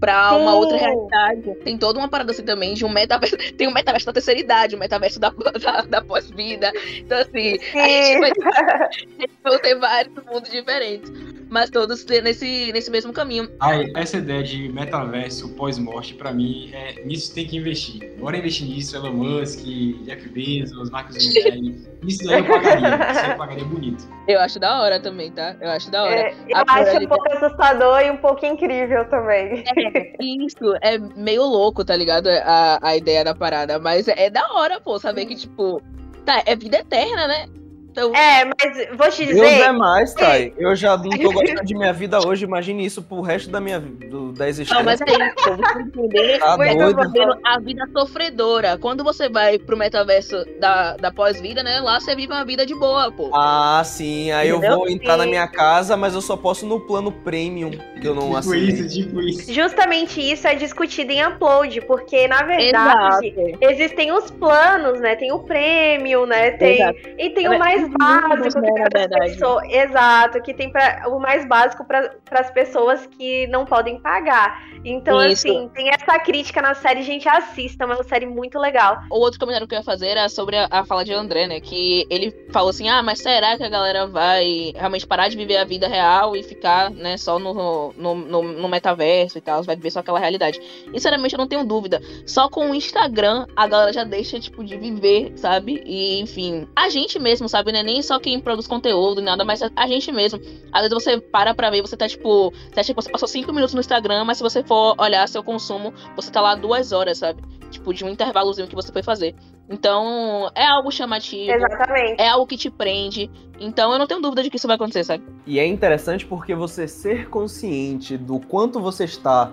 pra 0.02 0.36
uma 0.36 0.56
outra 0.56 0.78
realidade. 0.78 1.56
Tem 1.64 1.78
toda 1.78 2.00
uma 2.00 2.10
parada 2.10 2.32
assim 2.32 2.44
também 2.44 2.74
de 2.74 2.84
um 2.84 2.90
metaverso. 2.90 3.38
Tem 3.56 3.68
um 3.68 3.74
metaverso 3.74 4.08
da 4.08 4.14
terceira 4.14 4.40
idade, 4.40 4.76
um 4.76 4.80
metaverso 4.80 5.20
da, 5.20 5.30
da, 5.64 5.82
da 5.82 6.02
pós-vida. 6.02 6.74
Então, 6.98 7.20
assim, 7.20 7.60
a 7.76 7.88
gente, 7.88 8.20
vai, 8.20 8.32
a 8.32 8.90
gente 8.92 9.32
vai 9.44 9.60
ter 9.60 9.76
vários 9.76 10.16
mundos 10.26 10.50
diferentes 10.50 11.12
mas 11.52 11.70
todos 11.70 12.06
nesse, 12.06 12.72
nesse 12.72 12.90
mesmo 12.90 13.12
caminho. 13.12 13.50
Ai, 13.60 13.92
essa 13.94 14.18
ideia 14.18 14.42
de 14.42 14.70
metaverso 14.70 15.50
pós-morte, 15.50 16.14
para 16.14 16.32
mim, 16.32 16.72
é 16.74 17.04
nisso 17.04 17.36
tem 17.36 17.46
que 17.46 17.58
investir. 17.58 18.16
Bora 18.18 18.38
investir 18.38 18.66
nisso, 18.66 18.96
Elon 18.96 19.12
Musk, 19.12 19.66
Jeff 20.06 20.30
Bezos, 20.30 20.90
Marcos 20.90 21.22
Zuckerberg. 21.22 21.92
Isso 22.02 22.26
daí 22.26 22.40
eu 22.40 22.46
pagaria, 22.46 23.12
isso 23.12 23.26
eu 23.26 23.38
pagaria 23.38 23.64
bonito. 23.64 24.10
Eu 24.28 24.40
acho 24.40 24.60
da 24.60 24.82
hora 24.82 25.00
também, 25.00 25.32
tá? 25.32 25.56
Eu 25.62 25.70
acho 25.70 25.92
da 25.92 26.02
hora. 26.02 26.16
É, 26.16 26.36
eu 26.50 26.58
a 26.58 26.64
acho 26.68 26.98
um 26.98 27.08
pouco 27.08 27.32
assustador 27.32 28.02
e 28.02 28.10
um 28.10 28.18
pouco 28.18 28.44
incrível 28.44 29.06
também. 29.06 29.64
É, 29.78 29.91
isso, 30.20 30.76
é 30.82 30.98
meio 30.98 31.44
louco, 31.44 31.84
tá 31.84 31.96
ligado? 31.96 32.28
A, 32.28 32.80
a 32.82 32.96
ideia 32.96 33.24
da 33.24 33.36
parada, 33.36 33.80
mas 33.80 34.08
é 34.08 34.30
da 34.30 34.54
hora, 34.54 34.80
pô, 34.80 35.00
saber 35.00 35.26
que, 35.26 35.36
tipo, 35.36 35.82
tá, 36.26 36.44
é 36.46 36.56
vida 36.56 36.78
eterna, 36.78 37.28
né? 37.28 37.48
Então... 37.92 38.16
É, 38.16 38.46
mas 38.46 38.98
vou 38.98 39.10
te 39.10 39.26
dizer. 39.26 39.42
Deus 39.42 39.62
é 39.62 39.72
mais, 39.72 40.14
Thay. 40.14 40.54
Eu 40.58 40.76
já 40.76 40.98
não 40.98 41.10
tô 41.10 41.32
gostando 41.32 41.64
de 41.64 41.76
minha 41.76 41.92
vida 41.92 42.26
hoje. 42.26 42.46
Imagine 42.46 42.86
isso 42.86 43.02
pro 43.02 43.22
resto 43.22 43.50
da 43.50 43.60
minha 43.60 43.80
do, 43.80 44.32
da 44.32 44.48
existência. 44.48 44.78
Não, 44.78 44.86
mas 44.86 45.02
é 45.02 45.06
isso. 45.06 45.58
Você 45.58 45.82
entender 45.82 46.40
tá 46.40 46.56
doido. 46.56 47.40
a 47.46 47.60
vida 47.60 47.88
sofredora. 47.92 48.78
Quando 48.78 49.04
você 49.04 49.30
vai 49.30 49.60
pro 49.60 49.76
metaverso 49.76 50.46
da, 50.60 50.96
da 50.96 51.12
pós-vida, 51.12 51.64
né? 51.64 51.82
Lá 51.82 52.00
você 52.00 52.16
vive 52.16 52.32
uma 52.32 52.46
vida 52.46 52.66
de 52.66 52.74
boa, 52.74 53.12
pô. 53.12 53.30
Ah, 53.34 53.82
sim. 53.84 54.32
Aí 54.32 54.50
Entendeu? 54.50 54.72
eu 54.72 54.78
vou 54.78 54.90
entrar 54.90 55.14
sim. 55.14 55.20
na 55.20 55.26
minha 55.26 55.48
casa, 55.48 55.98
mas 55.98 56.14
eu 56.14 56.22
só 56.22 56.38
posso 56.38 56.66
no 56.66 56.80
plano 56.80 57.12
premium, 57.12 57.72
que 58.02 58.08
eu 58.08 58.16
não 58.16 58.28
tipo 58.28 58.38
assinei. 58.38 58.70
Isso, 58.70 58.88
tipo 58.90 59.22
isso. 59.22 59.54
Justamente 59.54 60.22
isso 60.22 60.48
é 60.48 60.56
discutido 60.56 61.12
em 61.12 61.26
upload, 61.26 61.82
porque 61.82 62.28
na 62.28 62.44
verdade 62.44 63.28
Exato. 63.28 63.58
existem 63.62 64.12
os 64.12 64.32
planos, 64.32 65.00
né? 65.00 65.16
Tem 65.16 65.32
o 65.32 65.40
premium, 65.40 66.26
né? 66.26 66.52
Tem, 66.52 66.76
Exato. 66.82 67.00
e 67.18 67.30
tem 67.32 67.50
o 67.50 67.60
mais 67.60 67.81
mais 67.90 68.40
básico 68.40 68.62
né, 68.62 68.72
que 68.72 69.20
pessoas, 69.20 69.64
exato, 69.70 70.42
que 70.42 70.54
tem 70.54 70.72
pra, 70.72 71.04
o 71.08 71.20
mais 71.20 71.48
básico 71.48 71.86
para 71.86 72.12
as 72.32 72.52
pessoas 72.52 73.06
que 73.08 73.48
não 73.48 73.66
podem 73.66 74.00
pagar. 74.00 74.62
Então, 74.84 75.22
Isso. 75.28 75.48
assim, 75.48 75.70
tem 75.74 75.90
essa 75.90 76.20
crítica 76.20 76.62
na 76.62 76.74
série, 76.74 77.04
gente, 77.04 77.28
assista, 77.30 77.84
é 77.84 77.86
uma 77.86 78.04
série 78.04 78.26
muito 78.26 78.58
legal. 78.58 79.04
O 79.10 79.20
outro 79.20 79.40
comentário 79.40 79.68
que 79.68 79.76
eu 79.76 79.80
ia 79.80 79.84
fazer 79.84 80.08
era 80.08 80.28
sobre 80.30 80.58
a, 80.58 80.68
a 80.72 80.86
fala 80.86 81.06
de 81.06 81.14
André, 81.14 81.48
né? 81.48 81.60
Que 81.60 82.06
ele 82.10 82.32
falou 82.52 82.70
assim: 82.70 82.90
ah, 82.90 83.04
mas 83.04 83.20
será 83.20 83.58
que 83.58 83.64
a 83.64 83.70
galera 83.70 84.08
vai 84.08 84.74
realmente 84.76 85.06
parar 85.06 85.28
de 85.28 85.38
viver 85.38 85.58
a 85.58 85.64
vida 85.64 85.88
real 85.88 86.36
e 86.36 86.44
ficar, 86.44 86.90
né, 86.90 87.18
só 87.18 87.38
no, 87.38 87.94
no, 87.94 88.16
no, 88.16 88.44
no 88.44 88.70
metaverso 88.70 89.38
e 89.38 89.42
tal? 89.42 89.64
Vai 89.64 89.76
viver 89.76 89.92
só 89.92 90.00
aquela 90.00 90.20
realidade. 90.20 90.60
E, 90.88 90.94
sinceramente, 90.94 91.36
eu 91.36 91.40
não 91.40 91.48
tenho 91.48 91.64
dúvida. 91.64 92.02
Só 92.26 92.50
com 92.50 92.72
o 92.72 92.76
Instagram 92.76 93.46
a 93.56 93.68
galera 93.68 93.94
já 93.94 94.04
deixa, 94.04 94.40
tipo, 94.40 94.64
de 94.64 94.78
viver, 94.78 95.34
sabe? 95.36 95.82
E, 95.86 96.20
enfim, 96.20 96.68
a 96.76 96.90
gente 96.90 97.20
mesmo, 97.20 97.48
sabe, 97.48 97.71
né? 97.72 97.84
Nem 97.84 98.02
só 98.02 98.20
quem 98.20 98.40
produz 98.40 98.68
conteúdo, 98.68 99.22
nada, 99.22 99.44
mas 99.46 99.62
a, 99.62 99.70
a 99.76 99.88
gente 99.88 100.12
mesmo. 100.12 100.40
Às 100.72 100.82
vezes 100.82 100.94
você 100.94 101.20
para 101.20 101.54
pra 101.54 101.70
ver, 101.70 101.82
você 101.82 101.98
tá, 101.98 102.08
tipo, 102.08 102.52
você 102.52 102.80
acha 102.80 102.94
que 102.94 103.02
você 103.02 103.12
passou 103.12 103.28
cinco 103.28 103.52
minutos 103.54 103.74
no 103.74 103.80
Instagram, 103.80 104.24
mas 104.24 104.38
se 104.38 104.44
você 104.44 104.64
for 104.64 104.96
olhar 104.98 105.28
seu 105.28 105.44
consumo, 105.44 105.94
você 106.16 106.32
tá 106.32 106.42
lá 106.42 106.56
duas 106.56 106.92
horas, 106.92 107.20
sabe? 107.20 107.42
Tipo, 107.70 107.94
de 107.94 108.04
um 108.04 108.10
intervalozinho 108.10 108.68
que 108.68 108.76
você 108.76 108.92
foi 108.92 109.02
fazer. 109.02 109.34
Então, 109.70 110.52
é 110.54 110.66
algo 110.66 110.92
chamativo. 110.92 111.52
Exatamente. 111.52 112.22
É 112.22 112.28
algo 112.28 112.46
que 112.46 112.58
te 112.58 112.70
prende. 112.70 113.32
Então, 113.60 113.94
eu 113.94 114.00
não 114.00 114.06
tenho 114.06 114.22
dúvida 114.22 114.44
de 114.44 114.50
que 114.50 114.58
isso 114.58 114.68
vai 114.68 114.76
acontecer, 114.76 115.06
sabe? 115.06 115.24
E 115.48 115.58
é 115.58 115.66
interessante 115.66 116.26
porque 116.26 116.54
você 116.54 116.88
ser 116.88 117.30
consciente 117.30 118.18
do 118.18 118.40
quanto 118.40 118.82
você 118.82 119.06
está 119.06 119.52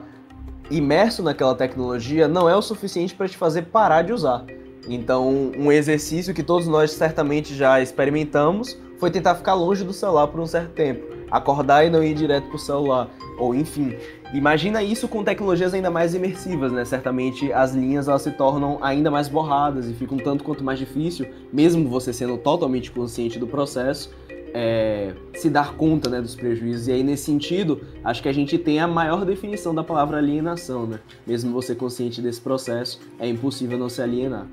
imerso 0.71 1.23
naquela 1.23 1.55
tecnologia 1.55 2.29
não 2.29 2.49
é 2.49 2.57
o 2.57 2.63
suficiente 2.63 3.15
para 3.15 3.29
te 3.29 3.37
fazer 3.37 3.63
parar 3.63 4.03
de 4.03 4.13
usar. 4.13 4.45
Então, 4.89 5.53
um 5.57 5.71
exercício 5.71 6.33
que 6.33 6.43
todos 6.43 6.67
nós 6.67 6.91
certamente 6.93 7.55
já 7.55 7.81
experimentamos 7.81 8.79
foi 8.99 9.11
tentar 9.11 9.35
ficar 9.35 9.55
longe 9.55 9.85
do 9.85 9.93
celular 9.93 10.27
por 10.29 10.41
um 10.41 10.47
certo 10.47 10.73
tempo. 10.73 11.07
Acordar 11.31 11.85
e 11.85 11.91
não 11.91 12.03
ir 12.03 12.15
direto 12.15 12.47
para 12.47 12.57
o 12.57 12.59
celular. 12.59 13.11
Ou 13.39 13.55
enfim, 13.55 13.95
imagina 14.33 14.83
isso 14.83 15.07
com 15.07 15.23
tecnologias 15.23 15.75
ainda 15.75 15.91
mais 15.91 16.15
imersivas, 16.15 16.73
né? 16.73 16.85
Certamente 16.85 17.53
as 17.53 17.75
linhas 17.75 18.09
elas 18.09 18.23
se 18.23 18.31
tornam 18.33 18.79
ainda 18.81 19.11
mais 19.11 19.29
borradas 19.29 19.89
e 19.89 19.93
fica 19.93 20.15
um 20.15 20.19
tanto 20.19 20.43
quanto 20.43 20.65
mais 20.65 20.79
difícil, 20.79 21.29
mesmo 21.53 21.89
você 21.89 22.13
sendo 22.13 22.39
totalmente 22.39 22.91
consciente 22.91 23.39
do 23.39 23.47
processo, 23.47 24.11
é, 24.55 25.13
se 25.35 25.51
dar 25.51 25.75
conta 25.75 26.09
né, 26.09 26.21
dos 26.21 26.35
prejuízos. 26.35 26.89
E 26.89 26.93
aí, 26.93 27.03
nesse 27.03 27.25
sentido, 27.25 27.83
acho 28.03 28.23
que 28.23 28.29
a 28.29 28.33
gente 28.33 28.57
tem 28.57 28.81
a 28.81 28.89
maior 28.89 29.25
definição 29.25 29.75
da 29.75 29.85
palavra 29.85 30.17
alienação, 30.17 30.87
né? 30.87 30.99
Mesmo 31.27 31.53
você 31.53 31.75
consciente 31.75 32.23
desse 32.23 32.41
processo, 32.41 32.99
é 33.21 33.29
impossível 33.29 33.79
não 33.79 33.91
se 33.91 34.01
alienar 34.01 34.47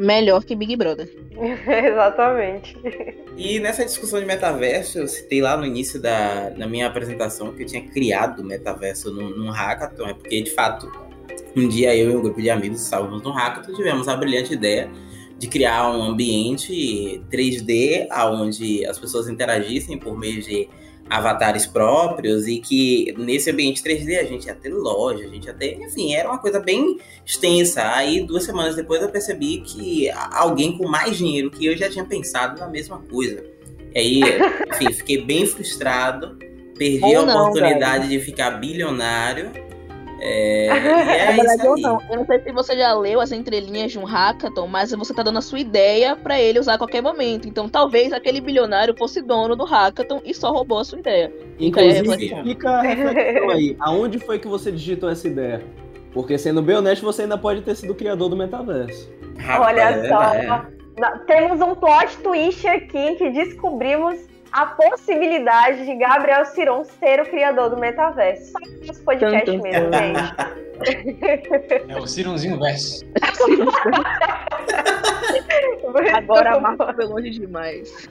melhor 0.00 0.44
que 0.44 0.56
Big 0.56 0.74
Brother. 0.76 1.08
Exatamente. 1.36 2.76
E 3.36 3.60
nessa 3.60 3.84
discussão 3.84 4.18
de 4.18 4.26
metaverso, 4.26 4.98
eu 4.98 5.06
citei 5.06 5.40
lá 5.40 5.56
no 5.56 5.64
início 5.64 6.00
da, 6.00 6.50
da 6.50 6.66
minha 6.66 6.86
apresentação 6.86 7.52
que 7.52 7.62
eu 7.62 7.66
tinha 7.66 7.82
criado 7.82 8.40
o 8.40 8.44
metaverso 8.44 9.12
num, 9.12 9.30
num 9.30 9.50
hackathon, 9.50 10.08
é 10.08 10.14
porque 10.14 10.42
de 10.42 10.50
fato, 10.50 10.90
um 11.56 11.68
dia 11.68 11.94
eu 11.94 12.10
e 12.10 12.16
um 12.16 12.22
grupo 12.22 12.40
de 12.40 12.50
amigos 12.50 12.82
estávamos 12.82 13.22
no 13.22 13.30
hackathon, 13.30 13.74
tivemos 13.74 14.08
a 14.08 14.16
brilhante 14.16 14.54
ideia 14.54 14.90
de 15.38 15.46
criar 15.46 15.90
um 15.90 16.02
ambiente 16.02 17.22
3D 17.30 18.08
onde 18.30 18.84
as 18.84 18.98
pessoas 18.98 19.28
interagissem 19.28 19.98
por 19.98 20.18
meio 20.18 20.42
de 20.42 20.68
avatares 21.10 21.66
próprios 21.66 22.46
e 22.46 22.58
que 22.58 23.12
nesse 23.18 23.50
ambiente 23.50 23.82
3D 23.82 24.16
a 24.18 24.24
gente 24.24 24.46
ia 24.46 24.54
ter 24.54 24.72
loja, 24.72 25.24
a 25.24 25.28
gente 25.28 25.46
ia 25.46 25.52
ter, 25.52 25.76
enfim, 25.82 26.14
era 26.14 26.28
uma 26.28 26.38
coisa 26.38 26.60
bem 26.60 26.98
extensa. 27.26 27.82
Aí 27.94 28.22
duas 28.22 28.44
semanas 28.44 28.76
depois 28.76 29.02
eu 29.02 29.08
percebi 29.08 29.58
que 29.58 30.08
alguém 30.10 30.78
com 30.78 30.86
mais 30.86 31.16
dinheiro 31.16 31.50
que 31.50 31.66
eu 31.66 31.76
já 31.76 31.90
tinha 31.90 32.04
pensado 32.04 32.58
na 32.60 32.68
mesma 32.68 32.98
coisa. 33.10 33.44
E 33.92 33.98
aí, 33.98 34.20
enfim, 34.72 34.92
fiquei 34.92 35.20
bem 35.20 35.44
frustrado, 35.44 36.38
perdi 36.78 37.04
Ou 37.04 37.18
a 37.18 37.26
não, 37.26 37.40
oportunidade 37.42 38.06
velho. 38.06 38.20
de 38.20 38.24
ficar 38.24 38.52
bilionário 38.52 39.50
é, 40.20 40.66
é 41.30 41.32
verdade, 41.32 41.66
eu 41.66 41.76
não. 41.76 41.98
Eu 42.10 42.16
não 42.18 42.26
sei 42.26 42.40
se 42.40 42.52
você 42.52 42.76
já 42.76 42.92
leu 42.94 43.20
as 43.20 43.32
entrelinhas 43.32 43.92
de 43.92 43.98
um 43.98 44.04
hackathon, 44.04 44.66
mas 44.66 44.92
você 44.92 45.14
tá 45.14 45.22
dando 45.22 45.38
a 45.38 45.42
sua 45.42 45.58
ideia 45.58 46.14
para 46.16 46.40
ele 46.40 46.58
usar 46.58 46.74
a 46.74 46.78
qualquer 46.78 47.02
momento. 47.02 47.48
Então 47.48 47.68
talvez 47.68 48.12
aquele 48.12 48.40
bilionário 48.40 48.94
fosse 48.96 49.22
dono 49.22 49.56
do 49.56 49.64
hackathon 49.64 50.20
e 50.24 50.34
só 50.34 50.52
roubou 50.52 50.78
a 50.78 50.84
sua 50.84 50.98
ideia. 50.98 51.32
Inclusive, 51.58 52.42
fica 52.42 52.70
a 52.70 52.82
reflexão 52.82 53.50
aí. 53.50 53.76
Aonde 53.80 54.18
foi 54.18 54.38
que 54.38 54.48
você 54.48 54.70
digitou 54.70 55.08
essa 55.08 55.26
ideia? 55.26 55.64
Porque 56.12 56.36
sendo 56.36 56.60
bem 56.60 56.76
honesto, 56.76 57.04
você 57.04 57.22
ainda 57.22 57.38
pode 57.38 57.62
ter 57.62 57.74
sido 57.76 57.92
o 57.92 57.94
criador 57.94 58.28
do 58.28 58.36
metaverso. 58.36 59.08
Olha 59.58 60.08
só. 60.08 60.34
É. 60.34 60.80
Temos 61.26 61.60
um 61.60 61.74
plot 61.74 62.18
twist 62.18 62.66
aqui 62.66 63.14
que 63.14 63.30
descobrimos 63.30 64.29
a 64.52 64.66
possibilidade 64.66 65.84
de 65.84 65.94
Gabriel 65.96 66.44
Ciron 66.46 66.84
ser 66.84 67.20
o 67.20 67.26
criador 67.26 67.70
do 67.70 67.76
metaverso. 67.76 68.52
Só 68.52 68.58
esse 68.82 69.02
podcast 69.02 69.44
tum, 69.44 69.58
tum, 69.58 69.62
mesmo, 69.62 69.92
gente. 69.92 70.34
É 71.88 71.98
o 71.98 72.06
Cironzinho 72.06 72.58
verso. 72.58 73.04
Agora 76.14 76.56
a 76.56 76.60
marca 76.60 76.94
foi 76.94 77.04
longe 77.04 77.30
demais. 77.30 78.08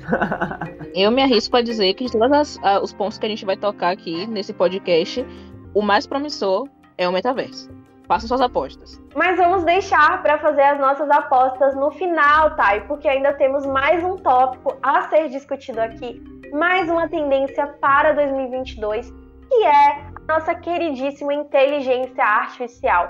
Eu 0.94 1.10
me 1.12 1.24
arrisco 1.24 1.58
a 1.58 1.62
dizer 1.62 1.94
que 1.96 2.06
de 2.06 2.12
todos 2.12 2.60
os 2.82 2.94
pontos 2.94 3.18
que 3.18 3.26
a 3.26 3.30
gente 3.30 3.46
vai 3.46 3.58
tocar 3.58 3.90
aqui 3.92 4.28
nesse 4.28 4.54
podcast, 4.54 5.26
o 5.74 5.82
mais 5.82 6.06
promissor 6.06 6.68
é 6.98 7.08
o 7.08 7.12
metaverso. 7.12 7.70
Façam 8.10 8.28
suas 8.28 8.42
apostas. 8.42 9.00
Mas 9.16 9.38
vamos 9.38 9.64
deixar 9.64 10.20
para 10.24 10.40
fazer 10.40 10.64
as 10.64 10.80
nossas 10.80 11.08
apostas 11.12 11.76
no 11.76 11.92
final, 11.92 12.56
Thay, 12.56 12.82
porque 12.88 13.08
ainda 13.08 13.34
temos 13.34 13.68
mais 13.68 14.04
um 14.04 14.18
tópico 14.18 14.76
a 14.82 15.04
ser 15.04 15.30
discutido 15.30 15.80
aqui, 15.80 16.20
mais 16.52 16.90
uma 16.90 17.08
tendência 17.08 17.68
para 17.80 18.14
2022, 18.14 19.12
que 19.48 19.64
é 19.64 19.92
a 19.92 20.34
nossa 20.34 20.56
queridíssima 20.56 21.36
inteligência 21.36 22.24
artificial. 22.24 23.10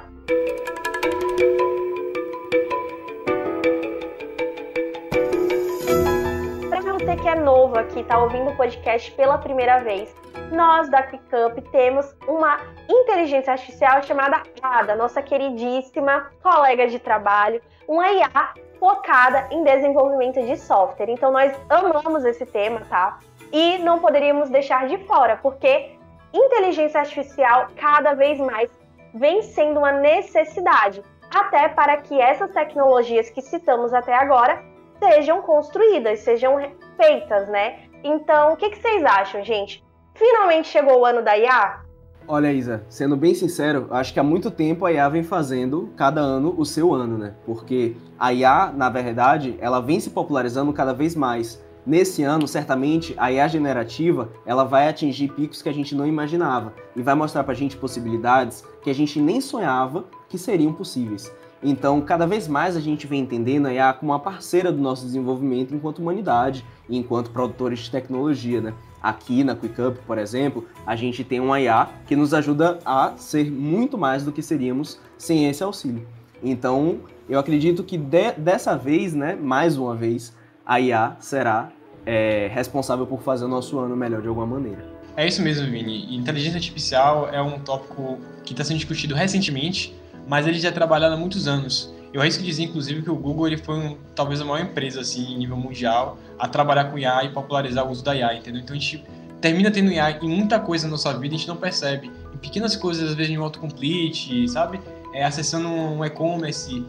você 7.09 7.15
que 7.15 7.27
é 7.27 7.35
novo 7.35 7.79
aqui, 7.79 8.01
está 8.01 8.21
ouvindo 8.21 8.51
o 8.51 8.55
podcast 8.55 9.11
pela 9.13 9.37
primeira 9.37 9.79
vez, 9.79 10.13
nós 10.51 10.89
da 10.89 11.03
ClickUp 11.03 11.61
temos 11.71 12.15
uma 12.27 12.57
inteligência 12.87 13.53
artificial 13.53 14.01
chamada 14.03 14.43
Ada, 14.61 14.95
nossa 14.95 15.21
queridíssima 15.21 16.29
colega 16.41 16.87
de 16.87 16.99
trabalho, 16.99 17.61
uma 17.87 18.11
IA 18.11 18.53
focada 18.79 19.47
em 19.51 19.63
desenvolvimento 19.63 20.41
de 20.45 20.57
software. 20.57 21.09
Então 21.09 21.31
nós 21.31 21.53
amamos 21.69 22.23
esse 22.25 22.45
tema, 22.45 22.81
tá? 22.89 23.19
E 23.51 23.77
não 23.79 23.99
poderíamos 23.99 24.49
deixar 24.49 24.87
de 24.87 24.97
fora, 25.05 25.37
porque 25.37 25.91
inteligência 26.33 26.99
artificial 26.99 27.67
cada 27.75 28.13
vez 28.13 28.39
mais 28.39 28.69
vem 29.13 29.41
sendo 29.41 29.79
uma 29.79 29.91
necessidade, 29.91 31.03
até 31.33 31.67
para 31.69 31.97
que 31.97 32.19
essas 32.19 32.51
tecnologias 32.51 33.29
que 33.29 33.41
citamos 33.41 33.93
até 33.93 34.13
agora 34.13 34.63
sejam 34.99 35.41
construídas, 35.41 36.19
sejam 36.19 36.57
feitas, 36.95 37.47
né? 37.47 37.79
Então, 38.03 38.53
o 38.53 38.57
que, 38.57 38.69
que 38.69 38.77
vocês 38.77 39.03
acham, 39.03 39.43
gente? 39.43 39.83
Finalmente 40.19 40.67
chegou 40.67 40.99
o 40.99 41.05
ano 41.05 41.23
da 41.23 41.37
IA? 41.37 41.79
Olha, 42.27 42.51
Isa, 42.51 42.83
sendo 42.89 43.15
bem 43.15 43.33
sincero, 43.33 43.87
acho 43.89 44.13
que 44.13 44.19
há 44.19 44.23
muito 44.23 44.51
tempo 44.51 44.85
a 44.85 44.91
IA 44.91 45.07
vem 45.07 45.23
fazendo 45.23 45.93
cada 45.95 46.19
ano 46.19 46.53
o 46.57 46.65
seu 46.65 46.93
ano, 46.93 47.17
né? 47.17 47.35
Porque 47.45 47.95
a 48.19 48.33
IA, 48.33 48.73
na 48.75 48.89
verdade, 48.89 49.55
ela 49.61 49.79
vem 49.79 49.97
se 49.97 50.09
popularizando 50.09 50.73
cada 50.73 50.93
vez 50.93 51.15
mais. 51.15 51.63
Nesse 51.85 52.21
ano, 52.21 52.49
certamente, 52.49 53.15
a 53.17 53.31
IA 53.31 53.47
generativa 53.47 54.29
ela 54.45 54.65
vai 54.65 54.89
atingir 54.89 55.29
picos 55.29 55.61
que 55.61 55.69
a 55.69 55.73
gente 55.73 55.95
não 55.95 56.05
imaginava 56.05 56.73
e 56.97 57.01
vai 57.01 57.15
mostrar 57.15 57.45
para 57.45 57.53
a 57.53 57.55
gente 57.55 57.77
possibilidades 57.77 58.61
que 58.81 58.89
a 58.89 58.93
gente 58.93 59.21
nem 59.21 59.39
sonhava 59.39 60.03
que 60.27 60.37
seriam 60.37 60.73
possíveis. 60.73 61.31
Então, 61.63 62.01
cada 62.01 62.27
vez 62.27 62.45
mais 62.45 62.75
a 62.75 62.81
gente 62.81 63.07
vem 63.07 63.21
entendendo 63.21 63.67
a 63.67 63.73
IA 63.73 63.93
como 63.93 64.11
uma 64.11 64.19
parceira 64.19 64.69
do 64.69 64.81
nosso 64.81 65.05
desenvolvimento 65.05 65.73
enquanto 65.73 65.99
humanidade 65.99 66.65
e 66.89 66.97
enquanto 66.97 67.31
produtores 67.31 67.79
de 67.79 67.91
tecnologia, 67.91 68.59
né? 68.59 68.73
Aqui 69.01 69.43
na 69.43 69.55
QuickUp, 69.55 69.99
por 70.05 70.17
exemplo, 70.17 70.67
a 70.85 70.95
gente 70.95 71.23
tem 71.23 71.39
um 71.39 71.55
IA 71.55 71.87
que 72.05 72.15
nos 72.15 72.33
ajuda 72.33 72.79
a 72.85 73.13
ser 73.17 73.49
muito 73.49 73.97
mais 73.97 74.23
do 74.23 74.31
que 74.31 74.41
seríamos 74.41 74.99
sem 75.17 75.49
esse 75.49 75.63
auxílio. 75.63 76.07
Então, 76.43 76.99
eu 77.27 77.39
acredito 77.39 77.83
que 77.83 77.97
de, 77.97 78.31
dessa 78.33 78.77
vez, 78.77 79.13
né, 79.13 79.35
mais 79.35 79.77
uma 79.77 79.95
vez, 79.95 80.35
a 80.65 80.79
IA 80.79 81.15
será 81.19 81.71
é, 82.05 82.49
responsável 82.51 83.05
por 83.05 83.21
fazer 83.21 83.45
o 83.45 83.47
nosso 83.47 83.77
ano 83.79 83.95
melhor 83.95 84.21
de 84.21 84.27
alguma 84.27 84.47
maneira. 84.47 84.85
É 85.15 85.27
isso 85.27 85.41
mesmo, 85.41 85.69
Vini. 85.69 86.15
Inteligência 86.15 86.57
artificial 86.57 87.29
é 87.31 87.41
um 87.41 87.59
tópico 87.59 88.19
que 88.43 88.53
está 88.53 88.63
sendo 88.63 88.77
discutido 88.77 89.13
recentemente, 89.13 89.93
mas 90.27 90.47
ele 90.47 90.59
já 90.59 90.69
é 90.69 90.71
trabalhado 90.71 91.15
há 91.15 91.17
muitos 91.17 91.47
anos. 91.47 91.93
Eu 92.13 92.21
arrisco 92.21 92.41
dizer, 92.43 92.63
inclusive, 92.63 93.01
que 93.03 93.09
o 93.09 93.15
Google 93.15 93.47
ele 93.47 93.57
foi 93.57 93.77
um, 93.77 93.97
talvez 94.15 94.41
a 94.41 94.45
maior 94.45 94.63
empresa 94.63 95.01
assim, 95.01 95.33
em 95.33 95.37
nível 95.37 95.55
mundial 95.55 96.17
a 96.39 96.47
trabalhar 96.47 96.85
com 96.85 96.97
IA 96.97 97.25
e 97.25 97.29
popularizar 97.29 97.85
o 97.85 97.91
uso 97.91 98.03
da 98.03 98.15
IA, 98.15 98.35
entendeu? 98.35 98.61
Então 98.61 98.75
a 98.75 98.79
gente 98.79 99.03
termina 99.39 99.69
tendo 99.69 99.91
IA 99.91 100.11
em 100.21 100.29
muita 100.29 100.59
coisa 100.59 100.85
na 100.85 100.91
nossa 100.91 101.13
vida 101.17 101.35
a 101.35 101.37
gente 101.37 101.47
não 101.47 101.57
percebe. 101.57 102.11
Em 102.33 102.37
pequenas 102.37 102.75
coisas, 102.75 103.11
às 103.11 103.15
vezes, 103.15 103.31
em 103.31 103.35
autocomplete, 103.35 104.47
sabe? 104.47 104.79
É, 105.13 105.23
acessando 105.23 105.67
um 105.67 106.03
e-commerce. 106.03 106.83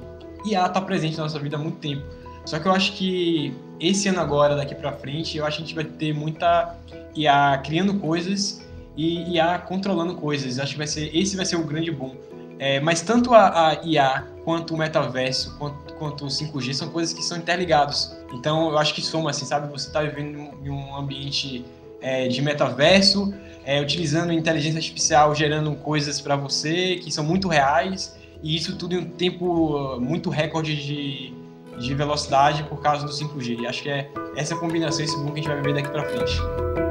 IA 0.46 0.66
está 0.66 0.80
presente 0.80 1.16
na 1.18 1.24
nossa 1.24 1.38
vida 1.38 1.56
há 1.56 1.61
muito 1.61 1.78
tempo. 1.78 2.02
Só 2.46 2.59
que 2.59 2.66
eu 2.66 2.72
acho 2.72 2.92
que 2.92 3.54
esse 3.78 4.09
ano 4.09 4.20
agora, 4.20 4.56
daqui 4.56 4.74
para 4.74 4.92
frente, 4.92 5.37
eu 5.37 5.44
acho 5.44 5.59
que 5.59 5.62
a 5.62 5.66
gente 5.66 5.74
vai 5.74 5.85
ter 5.85 6.14
muita 6.14 6.76
IA 7.14 7.59
criando 7.62 7.94
coisas 7.94 8.66
e 8.96 9.35
IA 9.35 9.59
controlando 9.59 10.14
coisas. 10.14 10.59
Acho 10.59 10.72
que 10.72 10.78
vai 10.78 10.87
ser 10.87 11.14
esse 11.14 11.37
vai 11.37 11.44
ser 11.44 11.56
o 11.56 11.64
grande 11.64 11.90
boom. 11.90 12.14
É, 12.61 12.79
mas 12.79 13.01
tanto 13.01 13.33
a, 13.33 13.70
a, 13.70 13.87
IA 13.87 14.27
quanto 14.44 14.75
o 14.75 14.77
metaverso, 14.77 15.57
quanto, 15.57 15.94
quanto 15.94 16.27
o 16.27 16.29
5G 16.29 16.75
são 16.75 16.90
coisas 16.90 17.14
que 17.14 17.23
são 17.23 17.38
interligados. 17.38 18.14
Então 18.35 18.68
eu 18.68 18.77
acho 18.77 18.92
que 18.92 19.01
soma 19.01 19.31
assim, 19.31 19.46
sabe? 19.46 19.73
Você 19.73 19.87
está 19.87 20.03
vivendo 20.03 20.51
em 20.62 20.68
um 20.68 20.94
ambiente 20.94 21.64
é, 22.03 22.29
de 22.29 22.42
metaverso, 22.42 23.33
é, 23.64 23.81
utilizando 23.81 24.31
inteligência 24.31 24.77
artificial, 24.77 25.35
gerando 25.35 25.75
coisas 25.77 26.20
para 26.20 26.37
você 26.37 26.96
que 26.96 27.11
são 27.11 27.25
muito 27.25 27.49
reais, 27.49 28.14
e 28.42 28.55
isso 28.55 28.77
tudo 28.77 28.94
em 28.94 28.99
um 28.99 29.09
tempo 29.09 29.99
muito 29.99 30.29
recorde 30.29 30.77
de, 30.77 31.35
de 31.79 31.94
velocidade 31.94 32.62
por 32.64 32.83
causa 32.83 33.07
do 33.07 33.11
5G. 33.11 33.61
E 33.61 33.66
acho 33.66 33.83
que 33.83 33.88
é 33.88 34.11
essa 34.37 34.55
combinação, 34.55 35.03
esse 35.03 35.16
boom 35.16 35.33
que 35.33 35.40
a 35.40 35.42
gente 35.42 35.49
vai 35.49 35.57
viver 35.57 35.75
daqui 35.77 35.88
para 35.88 36.05
frente. 36.05 36.89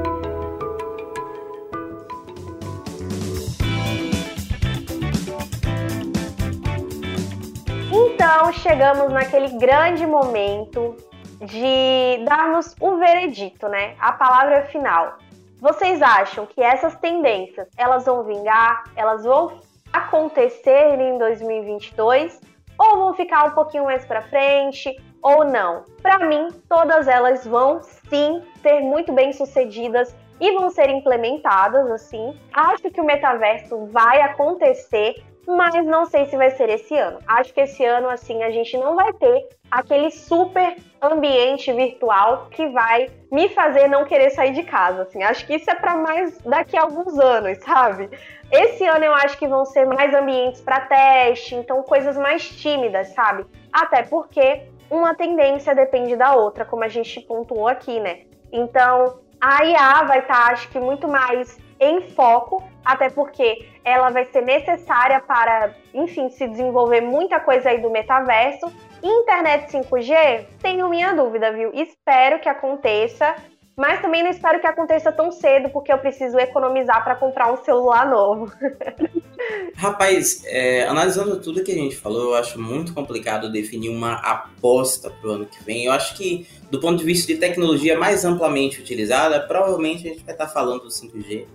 Então 8.50 8.62
chegamos 8.62 9.12
naquele 9.12 9.48
grande 9.58 10.04
momento 10.04 10.96
de 11.40 12.24
darmos 12.24 12.74
o 12.80 12.96
veredito, 12.96 13.68
né? 13.68 13.94
A 14.00 14.10
palavra 14.10 14.66
final. 14.66 15.18
Vocês 15.60 16.02
acham 16.02 16.46
que 16.46 16.60
essas 16.60 16.96
tendências 16.96 17.68
elas 17.76 18.06
vão 18.06 18.24
vingar? 18.24 18.82
Elas 18.96 19.22
vão 19.22 19.60
acontecer 19.92 20.98
em 20.98 21.16
2022? 21.16 22.40
Ou 22.76 22.96
vão 22.96 23.14
ficar 23.14 23.44
um 23.44 23.50
pouquinho 23.52 23.84
mais 23.84 24.04
para 24.04 24.22
frente? 24.22 25.00
Ou 25.22 25.44
não? 25.44 25.84
Para 26.02 26.18
mim, 26.26 26.48
todas 26.68 27.06
elas 27.06 27.46
vão 27.46 27.80
sim 28.08 28.42
ser 28.62 28.80
muito 28.80 29.12
bem 29.12 29.32
sucedidas 29.32 30.12
e 30.40 30.50
vão 30.56 30.70
ser 30.70 30.90
implementadas 30.90 31.88
assim. 31.88 32.36
Acho 32.52 32.90
que 32.90 33.00
o 33.00 33.04
metaverso 33.04 33.86
vai 33.92 34.22
acontecer, 34.22 35.22
mas 35.56 35.74
não 35.84 36.06
sei 36.06 36.26
se 36.26 36.36
vai 36.36 36.50
ser 36.50 36.68
esse 36.68 36.96
ano. 36.96 37.18
Acho 37.26 37.52
que 37.52 37.60
esse 37.60 37.84
ano, 37.84 38.08
assim, 38.08 38.42
a 38.42 38.50
gente 38.50 38.76
não 38.76 38.94
vai 38.94 39.12
ter 39.12 39.48
aquele 39.70 40.10
super 40.10 40.76
ambiente 41.00 41.72
virtual 41.72 42.48
que 42.50 42.66
vai 42.68 43.08
me 43.30 43.48
fazer 43.48 43.88
não 43.88 44.04
querer 44.04 44.30
sair 44.30 44.52
de 44.52 44.62
casa, 44.62 45.02
assim. 45.02 45.22
Acho 45.22 45.46
que 45.46 45.54
isso 45.54 45.70
é 45.70 45.74
para 45.74 45.96
mais 45.96 46.38
daqui 46.38 46.76
a 46.76 46.82
alguns 46.82 47.18
anos, 47.18 47.58
sabe? 47.64 48.10
Esse 48.50 48.84
ano 48.84 49.04
eu 49.04 49.14
acho 49.14 49.38
que 49.38 49.46
vão 49.46 49.64
ser 49.64 49.86
mais 49.86 50.12
ambientes 50.14 50.60
para 50.60 50.80
teste, 50.80 51.54
então 51.54 51.82
coisas 51.82 52.16
mais 52.16 52.48
tímidas, 52.48 53.08
sabe? 53.08 53.46
Até 53.72 54.02
porque 54.02 54.62
uma 54.90 55.14
tendência 55.14 55.74
depende 55.74 56.16
da 56.16 56.34
outra, 56.34 56.64
como 56.64 56.82
a 56.82 56.88
gente 56.88 57.20
pontuou 57.20 57.68
aqui, 57.68 58.00
né? 58.00 58.22
Então, 58.52 59.20
a 59.40 59.64
IA 59.64 60.02
vai 60.02 60.18
estar, 60.18 60.46
tá, 60.46 60.52
acho 60.52 60.68
que, 60.68 60.80
muito 60.80 61.06
mais 61.06 61.56
em 61.78 62.10
foco, 62.10 62.62
até 62.84 63.08
porque 63.08 63.69
ela 63.84 64.10
vai 64.10 64.24
ser 64.26 64.42
necessária 64.42 65.20
para, 65.20 65.74
enfim, 65.94 66.28
se 66.30 66.46
desenvolver 66.46 67.00
muita 67.00 67.40
coisa 67.40 67.70
aí 67.70 67.80
do 67.80 67.90
metaverso. 67.90 68.72
Internet 69.02 69.72
5G, 69.72 70.44
tenho 70.60 70.88
minha 70.88 71.14
dúvida, 71.14 71.52
viu? 71.52 71.70
Espero 71.72 72.38
que 72.38 72.48
aconteça, 72.48 73.34
mas 73.76 74.02
também 74.02 74.22
não 74.22 74.30
espero 74.30 74.60
que 74.60 74.66
aconteça 74.66 75.10
tão 75.10 75.32
cedo, 75.32 75.70
porque 75.70 75.90
eu 75.90 75.98
preciso 75.98 76.38
economizar 76.38 77.02
para 77.02 77.14
comprar 77.14 77.50
um 77.50 77.56
celular 77.64 78.08
novo. 78.08 78.52
Rapaz, 79.74 80.42
é, 80.44 80.82
analisando 80.82 81.40
tudo 81.40 81.64
que 81.64 81.72
a 81.72 81.74
gente 81.74 81.96
falou, 81.96 82.30
eu 82.30 82.34
acho 82.34 82.60
muito 82.60 82.92
complicado 82.92 83.50
definir 83.50 83.88
uma 83.88 84.16
aposta 84.16 85.08
para 85.08 85.30
o 85.30 85.32
ano 85.32 85.46
que 85.46 85.64
vem. 85.64 85.86
Eu 85.86 85.92
acho 85.92 86.14
que, 86.14 86.46
do 86.70 86.78
ponto 86.78 86.98
de 86.98 87.04
vista 87.04 87.32
de 87.32 87.38
tecnologia 87.38 87.98
mais 87.98 88.22
amplamente 88.22 88.80
utilizada, 88.80 89.40
provavelmente 89.40 90.06
a 90.06 90.12
gente 90.12 90.24
vai 90.24 90.34
estar 90.34 90.48
falando 90.48 90.82
do 90.82 90.88
5G. 90.88 91.46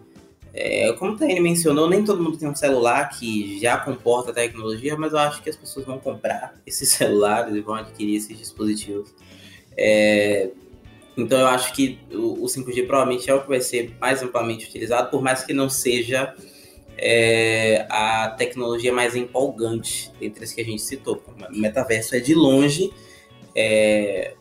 É, 0.57 0.93
como 0.93 1.11
o 1.11 1.17
Taine 1.17 1.41
mencionou, 1.41 1.89
nem 1.89 2.05
todo 2.05 2.23
mundo 2.23 2.37
tem 2.37 2.47
um 2.47 2.55
celular 2.55 3.09
que 3.09 3.59
já 3.59 3.77
comporta 3.77 4.31
a 4.31 4.33
tecnologia, 4.33 4.95
mas 4.95 5.11
eu 5.11 5.19
acho 5.19 5.43
que 5.43 5.49
as 5.49 5.55
pessoas 5.57 5.85
vão 5.85 5.99
comprar 5.99 6.55
esses 6.65 6.89
celulares 6.93 7.53
e 7.53 7.59
vão 7.59 7.75
adquirir 7.75 8.15
esses 8.15 8.37
dispositivos. 8.37 9.13
É, 9.77 10.49
então 11.17 11.37
eu 11.37 11.47
acho 11.47 11.73
que 11.73 11.99
o, 12.09 12.45
5G 12.45 12.87
provavelmente 12.87 13.29
é 13.29 13.33
o 13.33 13.41
que 13.41 13.49
vai 13.49 13.59
ser 13.59 13.93
mais 13.99 14.23
amplamente 14.23 14.65
utilizado, 14.65 15.09
por 15.09 15.21
mais 15.21 15.43
que 15.43 15.53
não 15.53 15.69
seja 15.69 16.33
é, 16.97 17.85
a 17.89 18.29
tecnologia 18.29 18.93
mais 18.93 19.13
empolgante 19.13 20.09
entre 20.21 20.45
as 20.45 20.53
que 20.53 20.61
a 20.61 20.65
gente 20.65 20.81
citou. 20.81 21.21
O 21.49 21.57
metaverso 21.59 22.15
é 22.15 22.19
de 22.21 22.33
longe 22.33 22.93
é, 23.53 24.35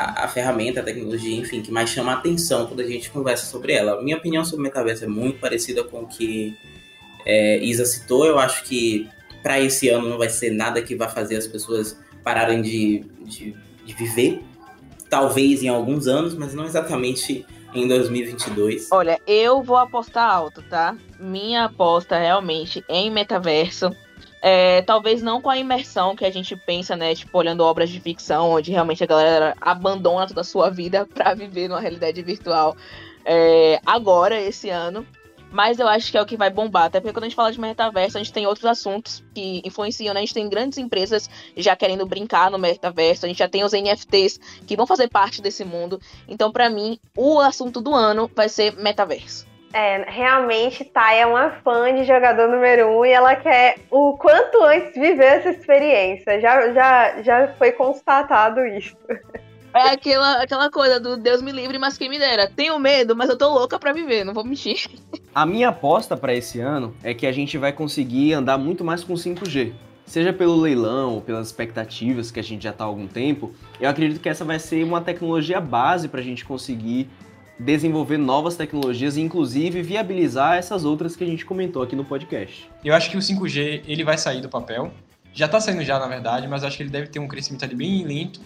a, 0.00 0.24
a, 0.24 0.28
ferramenta, 0.28 0.80
a 0.80 0.82
tecnologia, 0.82 1.36
enfim, 1.36 1.60
que 1.60 1.70
mais 1.70 1.90
chama 1.90 2.12
a 2.12 2.14
atenção 2.14 2.66
quando 2.66 2.80
a 2.80 2.86
gente 2.86 3.10
conversa 3.10 3.46
sobre 3.46 3.74
ela. 3.74 4.00
Minha 4.02 4.16
opinião 4.16 4.44
sobre 4.44 4.62
metaverso 4.62 5.04
é 5.04 5.08
muito 5.08 5.38
parecida 5.38 5.84
com 5.84 6.02
o 6.02 6.06
que 6.06 6.56
é, 7.26 7.62
Isa 7.62 7.84
citou. 7.84 8.24
Eu 8.24 8.38
acho 8.38 8.64
que 8.64 9.08
para 9.42 9.60
esse 9.60 9.88
ano 9.88 10.08
não 10.08 10.18
vai 10.18 10.30
ser 10.30 10.50
nada 10.50 10.80
que 10.80 10.94
vá 10.94 11.08
fazer 11.08 11.36
as 11.36 11.46
pessoas 11.46 11.98
pararem 12.24 12.62
de, 12.62 13.04
de, 13.20 13.54
de 13.84 13.94
viver. 13.94 14.42
Talvez 15.08 15.62
em 15.62 15.68
alguns 15.68 16.06
anos, 16.06 16.34
mas 16.34 16.54
não 16.54 16.64
exatamente 16.64 17.44
em 17.74 17.86
2022. 17.86 18.88
Olha, 18.90 19.20
eu 19.26 19.62
vou 19.62 19.76
apostar 19.76 20.30
alto, 20.30 20.62
tá? 20.62 20.96
Minha 21.18 21.64
aposta 21.64 22.18
realmente 22.18 22.84
em 22.88 23.10
metaverso 23.10 23.90
é, 24.42 24.82
talvez 24.82 25.22
não 25.22 25.40
com 25.40 25.50
a 25.50 25.58
imersão 25.58 26.16
que 26.16 26.24
a 26.24 26.30
gente 26.30 26.56
pensa, 26.56 26.96
né? 26.96 27.14
Tipo, 27.14 27.38
olhando 27.38 27.64
obras 27.64 27.90
de 27.90 28.00
ficção, 28.00 28.50
onde 28.50 28.70
realmente 28.70 29.04
a 29.04 29.06
galera 29.06 29.54
abandona 29.60 30.26
toda 30.26 30.40
a 30.40 30.44
sua 30.44 30.70
vida 30.70 31.06
para 31.12 31.34
viver 31.34 31.68
numa 31.68 31.80
realidade 31.80 32.22
virtual 32.22 32.76
é, 33.24 33.80
agora, 33.84 34.40
esse 34.40 34.70
ano. 34.70 35.06
Mas 35.52 35.80
eu 35.80 35.88
acho 35.88 36.12
que 36.12 36.16
é 36.16 36.22
o 36.22 36.26
que 36.26 36.36
vai 36.36 36.48
bombar. 36.48 36.84
Até 36.84 37.00
porque 37.00 37.12
quando 37.12 37.24
a 37.24 37.28
gente 37.28 37.34
fala 37.34 37.50
de 37.50 37.60
metaverso, 37.60 38.16
a 38.16 38.22
gente 38.22 38.32
tem 38.32 38.46
outros 38.46 38.64
assuntos 38.64 39.22
que 39.34 39.60
influenciam, 39.64 40.14
né? 40.14 40.20
A 40.20 40.22
gente 40.22 40.34
tem 40.34 40.48
grandes 40.48 40.78
empresas 40.78 41.28
já 41.56 41.74
querendo 41.74 42.06
brincar 42.06 42.52
no 42.52 42.58
metaverso. 42.58 43.26
A 43.26 43.28
gente 43.28 43.38
já 43.38 43.48
tem 43.48 43.64
os 43.64 43.72
NFTs 43.72 44.38
que 44.64 44.76
vão 44.76 44.86
fazer 44.86 45.08
parte 45.08 45.42
desse 45.42 45.64
mundo. 45.64 46.00
Então, 46.28 46.52
para 46.52 46.70
mim, 46.70 47.00
o 47.16 47.40
assunto 47.40 47.80
do 47.80 47.92
ano 47.92 48.30
vai 48.32 48.48
ser 48.48 48.76
metaverso. 48.76 49.49
É, 49.72 50.04
realmente, 50.10 50.84
Thay 50.84 51.20
é 51.20 51.26
uma 51.26 51.50
fã 51.62 51.94
de 51.94 52.04
jogador 52.04 52.48
número 52.48 52.88
um 52.88 53.06
e 53.06 53.10
ela 53.10 53.36
quer 53.36 53.76
o 53.90 54.16
quanto 54.16 54.62
antes 54.64 54.94
viver 54.94 55.24
essa 55.24 55.50
experiência. 55.50 56.40
Já, 56.40 56.72
já, 56.72 57.22
já 57.22 57.48
foi 57.56 57.70
constatado 57.72 58.66
isso. 58.66 58.96
É 59.72 59.92
aquela, 59.92 60.42
aquela 60.42 60.68
coisa 60.68 60.98
do 60.98 61.16
Deus 61.16 61.40
me 61.40 61.52
livre, 61.52 61.78
mas 61.78 61.96
quem 61.96 62.08
me 62.08 62.18
dera. 62.18 62.50
Tenho 62.50 62.76
medo, 62.80 63.14
mas 63.14 63.30
eu 63.30 63.38
tô 63.38 63.48
louca 63.48 63.78
pra 63.78 63.92
viver, 63.92 64.24
não 64.24 64.34
vou 64.34 64.44
mentir. 64.44 64.90
A 65.32 65.46
minha 65.46 65.68
aposta 65.68 66.16
para 66.16 66.34
esse 66.34 66.58
ano 66.58 66.92
é 67.04 67.14
que 67.14 67.24
a 67.24 67.30
gente 67.30 67.56
vai 67.56 67.72
conseguir 67.72 68.32
andar 68.32 68.58
muito 68.58 68.84
mais 68.84 69.04
com 69.04 69.14
5G. 69.14 69.72
Seja 70.04 70.32
pelo 70.32 70.56
leilão 70.56 71.14
ou 71.14 71.20
pelas 71.20 71.46
expectativas 71.46 72.32
que 72.32 72.40
a 72.40 72.42
gente 72.42 72.64
já 72.64 72.70
está 72.70 72.82
há 72.82 72.86
algum 72.88 73.06
tempo, 73.06 73.54
eu 73.80 73.88
acredito 73.88 74.20
que 74.20 74.28
essa 74.28 74.44
vai 74.44 74.58
ser 74.58 74.82
uma 74.82 75.00
tecnologia 75.00 75.60
base 75.60 76.08
para 76.08 76.18
a 76.18 76.24
gente 76.24 76.44
conseguir 76.44 77.08
desenvolver 77.60 78.16
novas 78.16 78.56
tecnologias 78.56 79.16
e 79.16 79.20
inclusive 79.20 79.82
viabilizar 79.82 80.56
essas 80.56 80.84
outras 80.84 81.14
que 81.14 81.22
a 81.22 81.26
gente 81.26 81.44
comentou 81.44 81.82
aqui 81.82 81.94
no 81.94 82.04
podcast. 82.04 82.70
Eu 82.82 82.94
acho 82.94 83.10
que 83.10 83.16
o 83.16 83.20
5G 83.20 83.82
ele 83.86 84.02
vai 84.02 84.16
sair 84.16 84.40
do 84.40 84.48
papel. 84.48 84.90
Já 85.32 85.46
está 85.46 85.60
saindo 85.60 85.84
já, 85.84 85.98
na 85.98 86.06
verdade, 86.06 86.48
mas 86.48 86.64
acho 86.64 86.76
que 86.76 86.82
ele 86.82 86.90
deve 86.90 87.08
ter 87.08 87.18
um 87.18 87.28
crescimento 87.28 87.64
ali 87.64 87.74
bem 87.74 88.04
lento. 88.04 88.40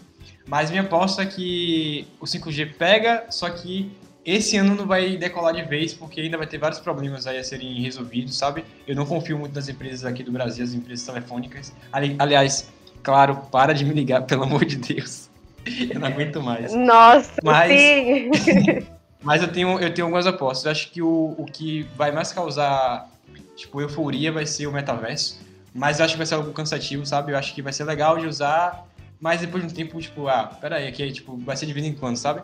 Mas 0.47 0.69
minha 0.71 0.83
aposta 0.83 1.23
é 1.23 1.27
que 1.27 2.07
o 2.21 2.25
5G 2.25 2.75
pega, 2.77 3.25
só 3.31 3.49
que 3.49 3.91
esse 4.25 4.57
ano 4.57 4.75
não 4.75 4.87
vai 4.87 5.17
decolar 5.17 5.55
de 5.55 5.63
vez, 5.63 5.95
porque 5.95 6.21
ainda 6.21 6.37
vai 6.37 6.47
ter 6.47 6.59
vários 6.59 6.81
problemas 6.81 7.27
aí 7.27 7.39
a 7.39 7.45
serem 7.45 7.81
resolvidos, 7.81 8.37
sabe? 8.37 8.65
Eu 8.87 8.97
não 8.97 9.07
confio 9.07 9.39
muito 9.39 9.55
nas 9.55 9.69
empresas 9.69 10.05
aqui 10.05 10.23
do 10.23 10.33
Brasil, 10.33 10.65
as 10.65 10.75
empresas 10.75 11.07
telefônicas. 11.07 11.73
Ali, 11.93 12.17
aliás, 12.19 12.69
claro, 13.03 13.37
para 13.51 13.73
de 13.73 13.85
me 13.85 13.95
ligar, 13.95 14.23
pelo 14.27 14.43
amor 14.43 14.65
de 14.65 14.77
Deus. 14.77 15.31
Eu 15.65 16.01
não 16.01 16.09
aguento 16.09 16.43
mais. 16.43 16.75
Nossa, 16.75 17.41
mas, 17.43 17.71
sim! 17.71 18.87
Mas 19.25 19.41
eu 19.41 19.51
tenho, 19.51 19.81
eu 19.81 19.93
tenho 19.93 20.07
algumas 20.07 20.27
apostas. 20.27 20.67
Eu 20.67 20.71
acho 20.71 20.91
que 20.91 21.01
o, 21.01 21.35
o 21.39 21.47
que 21.47 21.85
vai 21.97 22.13
mais 22.13 22.31
causar, 22.31 23.09
tipo, 23.57 23.81
euforia 23.81 24.31
vai 24.31 24.45
ser 24.45 24.67
o 24.67 24.73
metaverso. 24.73 25.41
Mas 25.75 25.99
eu 25.99 26.05
acho 26.05 26.15
que 26.15 26.19
vai 26.19 26.27
ser 26.27 26.35
algo 26.35 26.53
cansativo, 26.53 27.07
sabe? 27.07 27.33
Eu 27.33 27.39
acho 27.39 27.55
que 27.55 27.63
vai 27.63 27.73
ser 27.73 27.85
legal 27.85 28.19
de 28.19 28.27
usar, 28.27 28.87
mas 29.19 29.41
depois 29.41 29.67
de 29.67 29.73
um 29.73 29.75
tempo, 29.75 29.99
tipo, 30.01 30.29
ah, 30.29 30.45
peraí, 30.61 30.87
aqui 30.87 31.11
tipo, 31.11 31.37
vai 31.39 31.57
ser 31.57 31.65
de 31.65 31.73
vez 31.73 31.87
em 31.87 31.95
quando, 31.95 32.17
sabe? 32.17 32.43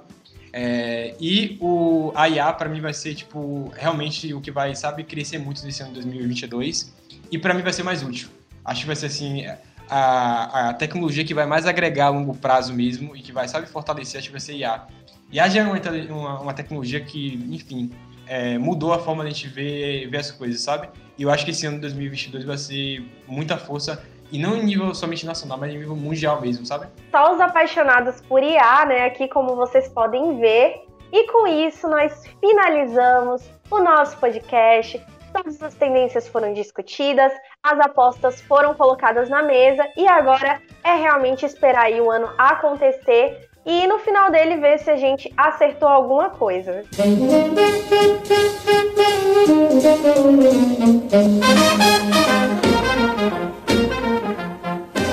É, 0.53 1.15
e 1.21 1.57
o 1.61 2.13
a 2.15 2.29
IA, 2.29 2.53
para 2.55 2.69
mim, 2.69 2.81
vai 2.81 2.95
ser, 2.95 3.15
tipo, 3.15 3.71
realmente 3.77 4.33
o 4.33 4.41
que 4.41 4.51
vai, 4.51 4.75
sabe, 4.75 5.05
crescer 5.05 5.39
muito 5.39 5.65
nesse 5.65 5.83
ano 5.83 5.93
de 5.93 6.01
2022. 6.01 6.93
E 7.31 7.39
para 7.39 7.53
mim 7.53 7.63
vai 7.63 7.75
ser 7.75 7.83
mais 7.83 8.03
útil. 8.03 8.29
Acho 8.65 8.81
que 8.81 8.87
vai 8.87 8.97
ser, 8.97 9.07
assim, 9.07 9.45
a, 9.89 10.71
a 10.71 10.75
tecnologia 10.75 11.25
que 11.25 11.35
vai 11.35 11.47
mais 11.47 11.67
agregar 11.67 12.07
a 12.07 12.09
longo 12.09 12.35
prazo 12.35 12.73
mesmo 12.73 13.15
e 13.15 13.21
que 13.21 13.33
vai, 13.33 13.47
sabe, 13.47 13.67
fortalecer, 13.67 14.19
acho 14.19 14.29
que 14.29 14.33
vai 14.33 14.41
ser 14.41 14.55
IA. 14.55 14.87
E 15.33 15.39
a 15.39 15.49
já 15.49 15.61
é 15.61 16.13
uma, 16.13 16.41
uma, 16.41 16.53
tecnologia 16.53 17.01
que, 17.01 17.35
enfim, 17.51 17.91
é, 18.27 18.59
mudou 18.59 18.93
a 18.93 18.99
forma 18.99 19.23
de 19.23 19.31
a 19.31 19.33
gente 19.33 19.49
ver, 19.49 20.09
ver 20.09 20.19
as 20.19 20.31
coisas, 20.33 20.61
sabe? 20.61 20.89
E 21.17 21.23
eu 21.23 21.31
acho 21.31 21.45
que 21.45 21.53
esse 21.53 21.67
ano 21.67 21.77
de 21.77 21.83
2022 21.83 22.45
vai 22.45 22.59
ser 22.59 23.05
muita 23.29 23.57
força, 23.57 24.03
e 24.33 24.39
não 24.39 24.57
em 24.57 24.65
nível 24.65 24.95
somente 24.95 25.27
nacional, 25.27 25.59
mas 25.59 25.73
em 25.73 25.79
nível 25.79 25.97
mundial 25.97 26.41
mesmo, 26.41 26.65
sabe? 26.65 26.87
Só 27.11 27.35
os 27.35 27.41
apaixonados 27.41 28.21
por 28.23 28.43
IA, 28.43 28.87
né, 28.87 29.05
aqui 29.05 29.29
como 29.29 29.57
vocês 29.57 29.89
podem 29.89 30.39
ver. 30.39 30.83
E 31.13 31.27
com 31.33 31.47
isso 31.47 31.89
nós 31.89 32.25
finalizamos 32.41 33.43
o 33.69 33.81
nosso 33.81 34.17
podcast. 34.19 35.05
Todas 35.33 35.61
as 35.63 35.75
tendências 35.75 36.29
foram 36.29 36.53
discutidas, 36.53 37.33
as 37.63 37.79
apostas 37.81 38.41
foram 38.43 38.75
colocadas 38.75 39.29
na 39.29 39.43
mesa 39.43 39.85
e 39.97 40.07
agora 40.07 40.61
é 40.85 40.95
realmente 40.95 41.45
esperar 41.45 41.91
o 41.93 42.11
ano 42.11 42.33
acontecer 42.39 43.50
e 43.65 43.87
no 43.87 43.99
final 43.99 44.31
dele 44.31 44.57
ver 44.57 44.79
se 44.79 44.91
a 44.91 44.97
gente 44.97 45.33
acertou 45.37 45.89
alguma 45.89 46.31
coisa. 46.31 46.85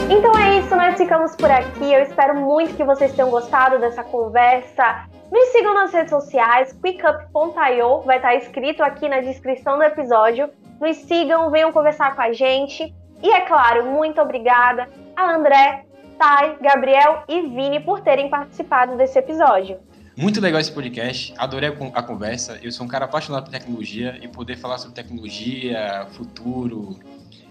Então 0.10 0.38
é 0.38 0.60
isso, 0.60 0.76
nós 0.76 0.98
ficamos 0.98 1.36
por 1.36 1.52
aqui. 1.52 1.94
Eu 1.94 2.02
espero 2.04 2.36
muito 2.36 2.76
que 2.76 2.84
vocês 2.84 3.14
tenham 3.14 3.30
gostado 3.30 3.80
dessa 3.80 4.04
conversa. 4.04 5.08
Nos 5.32 5.50
sigam 5.50 5.74
nas 5.74 5.92
redes 5.92 6.10
sociais, 6.10 6.74
quickup.io, 6.82 8.02
vai 8.02 8.18
estar 8.18 8.36
escrito 8.36 8.82
aqui 8.82 9.10
na 9.10 9.20
descrição 9.20 9.78
do 9.78 9.84
episódio. 9.84 10.50
Nos 10.80 10.96
sigam, 10.98 11.52
venham 11.52 11.72
conversar 11.72 12.16
com 12.16 12.22
a 12.22 12.32
gente. 12.32 12.94
E 13.22 13.30
é 13.30 13.42
claro, 13.42 13.86
muito 13.86 14.22
obrigada 14.22 14.88
a 15.16 15.34
André 15.34 15.87
Thay, 16.18 16.58
Gabriel 16.62 17.24
e 17.28 17.42
Vini 17.42 17.80
por 17.80 18.02
terem 18.02 18.30
participado 18.30 18.98
desse 18.98 19.20
episódio. 19.20 19.78
Muito 20.16 20.42
legal 20.42 20.60
esse 20.60 20.72
podcast, 20.72 21.32
adorei 21.38 21.70
a 21.94 22.02
conversa. 22.02 22.60
Eu 22.64 22.72
sou 22.72 22.86
um 22.86 22.90
cara 22.90 23.06
apaixonado 23.06 23.44
por 23.44 23.52
tecnologia 23.52 24.18
e 24.20 24.28
poder 24.28 24.58
falar 24.58 24.80
sobre 24.80 24.96
tecnologia, 24.96 26.08
futuro, 26.14 26.98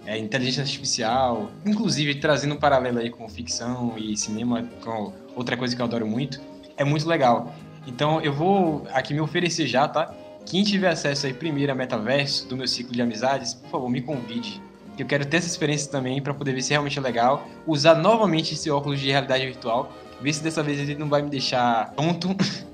é, 0.05 0.19
inteligência 0.19 0.63
artificial, 0.63 1.49
inclusive 1.65 2.17
trazendo 2.17 2.55
um 2.55 2.59
paralelo 2.59 2.99
aí 2.99 3.09
com 3.09 3.29
ficção 3.29 3.95
e 3.97 4.17
cinema, 4.17 4.69
com 4.83 5.13
outra 5.37 5.57
coisa 5.57 5.77
que 5.77 5.81
eu 5.81 5.87
adoro 5.87 6.07
muito, 6.07 6.41
é 6.77 6.83
muito 6.83 7.09
legal. 7.09 7.55
Então 7.87 8.21
eu 8.21 8.33
vou 8.33 8.85
aqui 8.93 9.15
me 9.15 9.21
oferecer 9.21 9.69
já, 9.69 9.87
tá? 9.87 10.13
Quem 10.45 10.65
tiver 10.65 10.89
acesso 10.89 11.27
aí 11.27 11.33
primeiro 11.33 11.71
a 11.71 11.75
metaverso 11.75 12.49
do 12.49 12.57
meu 12.57 12.67
ciclo 12.67 12.93
de 12.93 13.01
amizades, 13.01 13.55
por 13.55 13.71
favor, 13.71 13.89
me 13.89 14.03
convide 14.03 14.61
que 14.97 15.03
eu 15.03 15.07
quero 15.07 15.27
ter 15.27 15.37
essa 15.37 15.47
experiência 15.47 15.91
também 15.91 16.21
para 16.23 16.33
poder 16.33 16.53
ver 16.53 16.63
se 16.63 16.71
realmente 16.71 16.99
é 16.99 17.03
legal, 17.03 17.47
usar 17.67 17.95
novamente 17.95 18.55
esse 18.55 18.71
óculos 18.71 18.99
de 18.99 19.11
realidade 19.11 19.45
virtual, 19.45 19.93
ver 20.21 20.33
se 20.33 20.43
dessa 20.43 20.63
vez 20.63 20.81
ele 20.81 20.95
não 20.95 21.09
vai 21.09 21.23
me 21.23 21.31
deixar 21.31 21.93
tonto. 21.93 22.29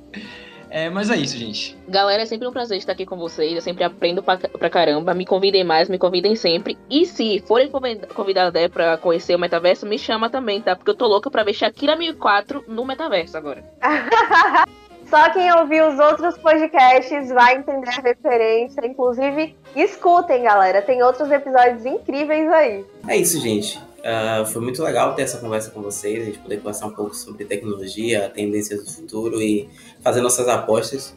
É, 0.74 0.88
mas 0.88 1.10
é 1.10 1.16
isso, 1.16 1.36
gente. 1.36 1.76
Galera, 1.86 2.22
é 2.22 2.24
sempre 2.24 2.48
um 2.48 2.50
prazer 2.50 2.78
estar 2.78 2.92
aqui 2.92 3.04
com 3.04 3.18
vocês. 3.18 3.52
Eu 3.52 3.60
sempre 3.60 3.84
aprendo 3.84 4.22
pra, 4.22 4.38
pra 4.38 4.70
caramba. 4.70 5.12
Me 5.12 5.26
convidem 5.26 5.62
mais, 5.62 5.86
me 5.86 5.98
convidem 5.98 6.34
sempre. 6.34 6.78
E 6.88 7.04
se 7.04 7.44
forem 7.46 7.70
convidados 7.70 8.54
né, 8.54 8.68
pra 8.68 8.96
conhecer 8.96 9.36
o 9.36 9.38
metaverso, 9.38 9.84
me 9.84 9.98
chama 9.98 10.30
também, 10.30 10.62
tá? 10.62 10.74
Porque 10.74 10.90
eu 10.90 10.94
tô 10.94 11.06
louca 11.06 11.30
pra 11.30 11.44
ver 11.44 11.52
Shakira 11.52 11.94
1004 11.94 12.64
no 12.68 12.86
metaverso 12.86 13.36
agora. 13.36 13.62
Só 15.12 15.30
quem 15.30 15.52
ouviu 15.58 15.88
os 15.88 15.98
outros 15.98 16.38
podcasts 16.38 17.28
vai 17.28 17.58
entender 17.58 17.90
a 17.90 18.00
referência. 18.00 18.80
Inclusive, 18.86 19.54
escutem, 19.76 20.44
galera. 20.44 20.80
Tem 20.80 21.02
outros 21.02 21.30
episódios 21.30 21.84
incríveis 21.84 22.50
aí. 22.50 22.82
É 23.06 23.18
isso, 23.18 23.38
gente. 23.38 23.78
Uh, 23.78 24.46
foi 24.46 24.62
muito 24.62 24.82
legal 24.82 25.14
ter 25.14 25.20
essa 25.20 25.36
conversa 25.36 25.70
com 25.70 25.82
vocês, 25.82 26.22
a 26.22 26.24
gente 26.24 26.38
poder 26.38 26.56
conversar 26.56 26.86
um 26.86 26.92
pouco 26.92 27.14
sobre 27.14 27.44
tecnologia, 27.44 28.30
tendências 28.34 28.82
do 28.82 28.90
futuro 28.90 29.42
e 29.42 29.68
fazer 30.00 30.22
nossas 30.22 30.48
apostas, 30.48 31.14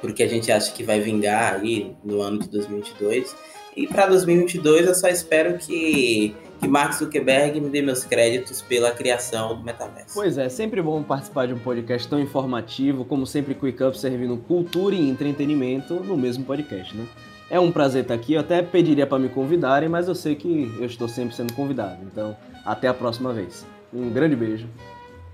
porque 0.00 0.22
a 0.22 0.28
gente 0.28 0.50
acha 0.50 0.72
que 0.72 0.82
vai 0.82 1.00
vingar 1.00 1.54
aí 1.54 1.94
no 2.04 2.20
ano 2.20 2.38
de 2.38 2.48
2022. 2.48 3.34
E 3.76 3.86
para 3.86 4.06
2022 4.06 4.86
eu 4.86 4.94
só 4.94 5.08
espero 5.08 5.58
que 5.58 6.34
que 6.60 6.66
Mark 6.66 6.92
Zuckerberg 6.92 7.60
me 7.60 7.68
dê 7.68 7.80
meus 7.80 8.04
créditos 8.04 8.60
pela 8.60 8.90
criação 8.90 9.56
do 9.56 9.62
metaverso. 9.62 10.14
Pois 10.14 10.36
é, 10.36 10.48
sempre 10.48 10.82
bom 10.82 11.02
participar 11.02 11.46
de 11.46 11.54
um 11.54 11.58
podcast 11.58 12.08
tão 12.08 12.18
informativo, 12.18 13.04
como 13.04 13.26
sempre 13.26 13.54
Quick 13.54 13.82
Up 13.82 13.98
servindo 13.98 14.36
cultura 14.36 14.94
e 14.94 15.08
entretenimento 15.08 15.94
no 15.94 16.16
mesmo 16.16 16.44
podcast, 16.44 16.96
né? 16.96 17.06
É 17.50 17.58
um 17.58 17.72
prazer 17.72 18.02
estar 18.02 18.14
aqui, 18.14 18.34
eu 18.34 18.40
até 18.40 18.60
pediria 18.60 19.06
para 19.06 19.18
me 19.18 19.28
convidarem, 19.28 19.88
mas 19.88 20.06
eu 20.06 20.14
sei 20.14 20.34
que 20.34 20.70
eu 20.78 20.84
estou 20.84 21.08
sempre 21.08 21.34
sendo 21.34 21.54
convidado. 21.54 21.98
Então, 22.02 22.36
até 22.64 22.88
a 22.88 22.94
próxima 22.94 23.32
vez. 23.32 23.64
Um 23.92 24.10
grande 24.10 24.36
beijo 24.36 24.68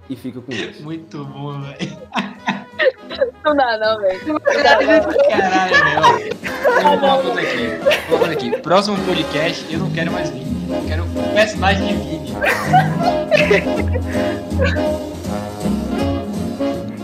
e 0.08 0.14
fica 0.14 0.40
com 0.40 0.52
Deus. 0.52 0.80
Muito 0.80 1.24
bom, 1.24 1.60
velho. 1.60 1.98
Não 3.44 3.56
dá, 3.56 3.78
não, 3.78 4.00
velho. 4.00 4.40
Caralho, 4.40 4.86
meu. 4.86 4.96
Eu 6.66 6.98
vou 6.98 7.32
uma 7.32 7.40
aqui. 7.40 7.68
Vou 8.08 8.24
aqui. 8.24 8.60
Próximo 8.60 8.96
podcast, 9.04 9.72
eu 9.72 9.78
não 9.78 9.90
quero 9.90 10.12
mais 10.12 10.30
vir. 10.30 10.44
Eu 10.68 10.84
quero 10.86 11.04
um 11.04 11.34
personagem 11.34 11.86
de 11.86 11.94
Vini. 11.94 12.34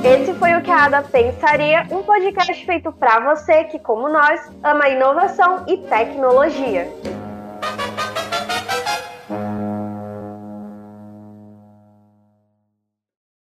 Esse 0.03 0.33
foi 0.35 0.55
o 0.55 0.63
que 0.63 0.71
a 0.71 0.87
Ada 0.87 1.03
pensaria, 1.03 1.87
um 1.91 2.03
podcast 2.03 2.65
feito 2.65 2.91
para 2.91 3.21
você 3.21 3.65
que, 3.65 3.79
como 3.79 4.09
nós, 4.09 4.41
ama 4.65 4.89
inovação 4.89 5.65
e 5.69 5.77
tecnologia. 5.77 6.91